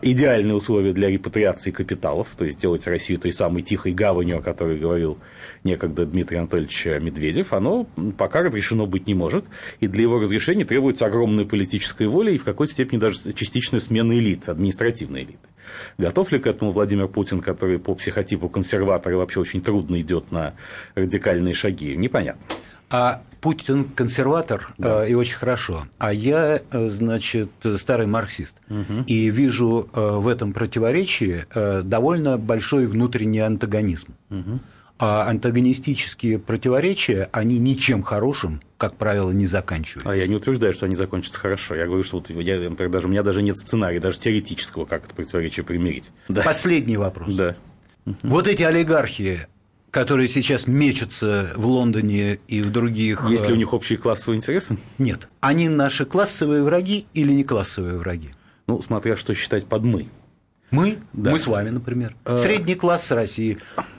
идеальные 0.02 0.56
условия 0.56 0.94
для 0.94 1.10
репатриации 1.10 1.72
капиталов, 1.72 2.30
то 2.38 2.46
есть 2.46 2.60
сделать 2.60 2.86
Россию 2.88 3.20
той 3.20 3.34
самой 3.34 3.62
тихой 3.62 3.94
гаванью, 3.94 4.40
о 4.40 4.42
которой 4.42 4.80
говорил 4.80 5.18
некогда 5.64 6.06
Дмитрий 6.06 6.38
Анатольевич 6.38 6.86
Медведев, 6.86 7.54
оно 7.54 7.86
пока 8.18 8.42
разрешено 8.42 8.86
быть 8.86 9.08
не 9.08 9.14
может, 9.14 9.46
и 9.80 9.88
для 9.88 10.04
его 10.04 10.20
разрешения 10.20 10.66
требуется 10.66 11.06
огромная 11.06 11.46
политическая 11.46 12.08
воля 12.08 12.32
и 12.32 12.38
в 12.38 12.44
какой-то 12.44 12.74
степени 12.74 13.00
даже 13.00 13.34
частичная 13.34 13.80
смена 13.80 14.14
элит, 14.18 14.50
административной 14.50 15.24
элиты. 15.24 15.38
Готов 15.98 16.32
ли 16.32 16.40
к 16.40 16.48
этому 16.48 16.72
Владимир 16.72 17.08
Путин, 17.08 17.42
который 17.42 17.80
по 17.80 17.96
психотипу 17.96 18.50
консерватора 18.50 19.18
вообще 19.18 19.40
очень 19.40 19.62
трудно 19.62 20.00
идет 20.02 20.32
на 20.32 20.56
радикальные 20.96 21.54
шаги, 21.54 21.96
непонятно. 21.96 22.42
А 22.92 23.22
Путин 23.40 23.86
консерватор 23.86 24.74
да. 24.78 25.06
э, 25.06 25.10
и 25.12 25.14
очень 25.16 25.36
хорошо, 25.36 25.88
а 25.98 26.14
я, 26.14 26.62
э, 26.72 26.90
значит, 26.90 27.50
старый 27.78 28.06
марксист. 28.06 28.56
Угу. 28.70 29.06
И 29.08 29.30
вижу 29.32 29.90
э, 29.94 30.18
в 30.18 30.28
этом 30.28 30.54
противоречии 30.54 31.46
довольно 31.84 32.38
большой 32.38 32.86
внутренний 32.86 33.40
антагонизм. 33.40 34.14
Угу. 34.30 34.60
А 35.00 35.28
антагонистические 35.28 36.38
противоречия, 36.38 37.28
они 37.32 37.58
ничем 37.58 38.04
хорошим, 38.04 38.62
как 38.78 38.98
правило, 38.98 39.32
не 39.32 39.48
заканчиваются. 39.48 40.12
А 40.12 40.16
я 40.16 40.28
не 40.28 40.36
утверждаю, 40.36 40.74
что 40.74 40.86
они 40.86 40.96
закончатся 40.96 41.40
хорошо. 41.40 41.74
Я 41.74 41.88
говорю, 41.88 42.04
что 42.04 42.18
вот 42.18 42.30
я, 42.30 42.60
например, 42.60 42.92
даже, 42.92 43.08
у 43.08 43.10
меня 43.10 43.24
даже 43.24 43.42
нет 43.42 43.58
сценария, 43.58 44.00
даже 44.00 44.20
теоретического, 44.20 44.86
как 44.86 45.06
это 45.06 45.16
противоречие 45.16 45.66
примирить. 45.66 46.12
Да. 46.28 46.44
Последний 46.44 46.98
вопрос. 46.98 47.34
Да. 47.34 47.56
Вот 48.22 48.48
эти 48.48 48.62
олигархи, 48.62 49.48
которые 49.92 50.30
сейчас 50.30 50.68
мечутся 50.68 51.54
в 51.56 51.66
Лондоне 51.66 52.40
и 52.48 52.62
в 52.62 52.72
других... 52.72 53.30
Есть 53.30 53.48
ли 53.48 53.54
у 53.54 53.58
них 53.58 53.74
общие 53.74 53.98
классовые 53.98 54.38
интересы? 54.38 54.78
Нет. 54.98 55.28
Они 55.42 55.70
наши 55.70 56.06
классовые 56.06 56.64
враги 56.64 57.06
или 57.14 57.32
не 57.34 57.44
классовые 57.44 57.98
враги? 57.98 58.30
Ну, 58.68 58.82
смотря 58.82 59.16
что 59.16 59.34
считать 59.34 59.66
под 59.66 59.84
«мы». 59.84 60.08
Мы? 60.72 61.00
Да. 61.12 61.32
Мы 61.32 61.40
с 61.40 61.48
вами, 61.48 61.70
например. 61.70 62.16
А... 62.24 62.38
Средний 62.38 62.76
класс 62.76 63.12
России. 63.12 63.58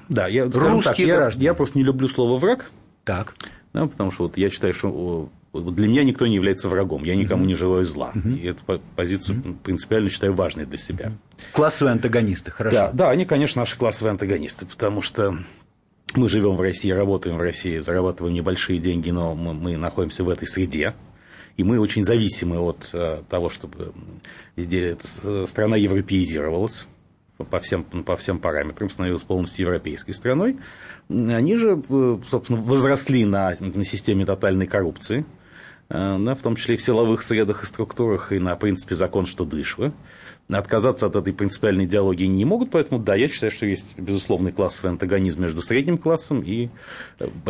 Да, 0.08 0.26
я, 0.26 0.44
Русские 0.44 0.82
так, 0.82 0.98
я, 0.98 1.16
граждане. 1.16 1.44
Я 1.44 1.54
просто 1.54 1.76
не 1.76 1.84
люблю 1.84 2.08
слово 2.08 2.38
«враг». 2.38 2.70
Так. 3.04 3.34
Да, 3.74 3.86
потому 3.86 4.10
что 4.10 4.24
вот 4.24 4.38
я 4.38 4.48
считаю, 4.48 4.72
что 4.72 5.28
для 5.52 5.86
меня 5.86 6.02
никто 6.02 6.26
не 6.26 6.36
является 6.36 6.70
врагом, 6.70 7.04
я 7.04 7.14
никому 7.14 7.44
не 7.44 7.54
желаю 7.54 7.84
зла. 7.84 8.12
И 8.14 8.46
эту 8.46 8.80
позицию 8.96 9.58
принципиально 9.62 10.08
считаю 10.08 10.32
важной 10.32 10.64
для 10.64 10.78
себя. 10.78 11.12
Классовые 11.52 11.92
антагонисты, 11.92 12.50
хорошо. 12.50 12.74
Да, 12.74 12.90
да, 12.92 13.10
они, 13.10 13.26
конечно, 13.26 13.60
наши 13.60 13.76
классовые 13.76 14.12
антагонисты, 14.12 14.64
потому 14.64 15.02
что 15.02 15.36
мы 16.16 16.28
живем 16.28 16.56
в 16.56 16.60
России, 16.60 16.90
работаем 16.90 17.36
в 17.36 17.40
России, 17.40 17.78
зарабатываем 17.78 18.34
небольшие 18.34 18.78
деньги, 18.78 19.10
но 19.10 19.34
мы, 19.34 19.54
мы 19.54 19.76
находимся 19.76 20.24
в 20.24 20.28
этой 20.28 20.48
среде. 20.48 20.94
И 21.56 21.64
мы 21.64 21.78
очень 21.78 22.04
зависимы 22.04 22.58
от 22.58 22.88
э, 22.92 23.22
того, 23.28 23.50
чтобы 23.50 23.92
здесь 24.56 25.20
страна 25.46 25.76
европеизировалась 25.76 26.86
по 27.50 27.58
всем, 27.60 27.84
по 27.84 28.16
всем 28.16 28.38
параметрам, 28.38 28.88
становилась 28.88 29.22
полностью 29.22 29.66
европейской 29.66 30.12
страной. 30.12 30.58
Они 31.08 31.56
же, 31.56 31.82
э, 31.88 32.18
собственно, 32.26 32.60
возросли 32.60 33.24
на, 33.24 33.54
на 33.60 33.84
системе 33.84 34.24
тотальной 34.24 34.66
коррупции, 34.66 35.26
э, 35.90 36.18
да, 36.18 36.34
в 36.34 36.40
том 36.40 36.56
числе 36.56 36.76
и 36.76 36.78
в 36.78 36.82
силовых 36.82 37.22
средах 37.22 37.64
и 37.64 37.66
структурах, 37.66 38.32
и 38.32 38.38
на 38.38 38.56
принципе 38.56 38.94
закон, 38.94 39.26
что 39.26 39.44
дышло 39.44 39.92
отказаться 40.58 41.06
от 41.06 41.16
этой 41.16 41.32
принципиальной 41.32 41.84
идеологии 41.84 42.26
не 42.26 42.44
могут, 42.44 42.70
поэтому 42.70 43.00
да, 43.00 43.14
я 43.14 43.28
считаю, 43.28 43.50
что 43.50 43.66
есть 43.66 43.98
безусловный 43.98 44.52
классовый 44.52 44.92
антагонизм 44.92 45.42
между 45.42 45.62
средним 45.62 45.98
классом 45.98 46.40
и, 46.40 46.68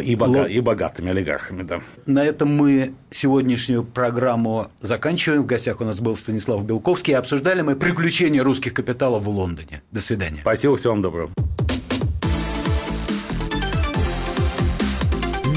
и, 0.01 0.17
бога, 0.17 0.45
и 0.45 0.61
богатыми 0.61 1.11
олигархами. 1.11 1.63
Да. 1.63 1.81
На 2.07 2.25
этом 2.25 2.55
мы 2.55 2.95
сегодняшнюю 3.11 3.85
программу 3.85 4.71
заканчиваем. 4.81 5.43
В 5.43 5.47
гостях 5.47 5.81
у 5.81 5.85
нас 5.85 6.01
был 6.01 6.17
Станислав 6.17 6.65
Белковский. 6.65 7.17
Обсуждали 7.17 7.63
мы 7.63 7.77
приключения 7.77 8.43
русских 8.43 8.75
капиталов 8.75 9.23
в 9.23 9.29
Лондоне. 9.29 9.83
До 9.91 10.01
свидания. 10.01 10.41
Спасибо, 10.43 10.77
всего 10.77 10.95
вам 10.95 11.03
доброго. 11.03 11.31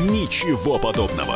Ничего 0.10 0.78
подобного. 0.80 1.36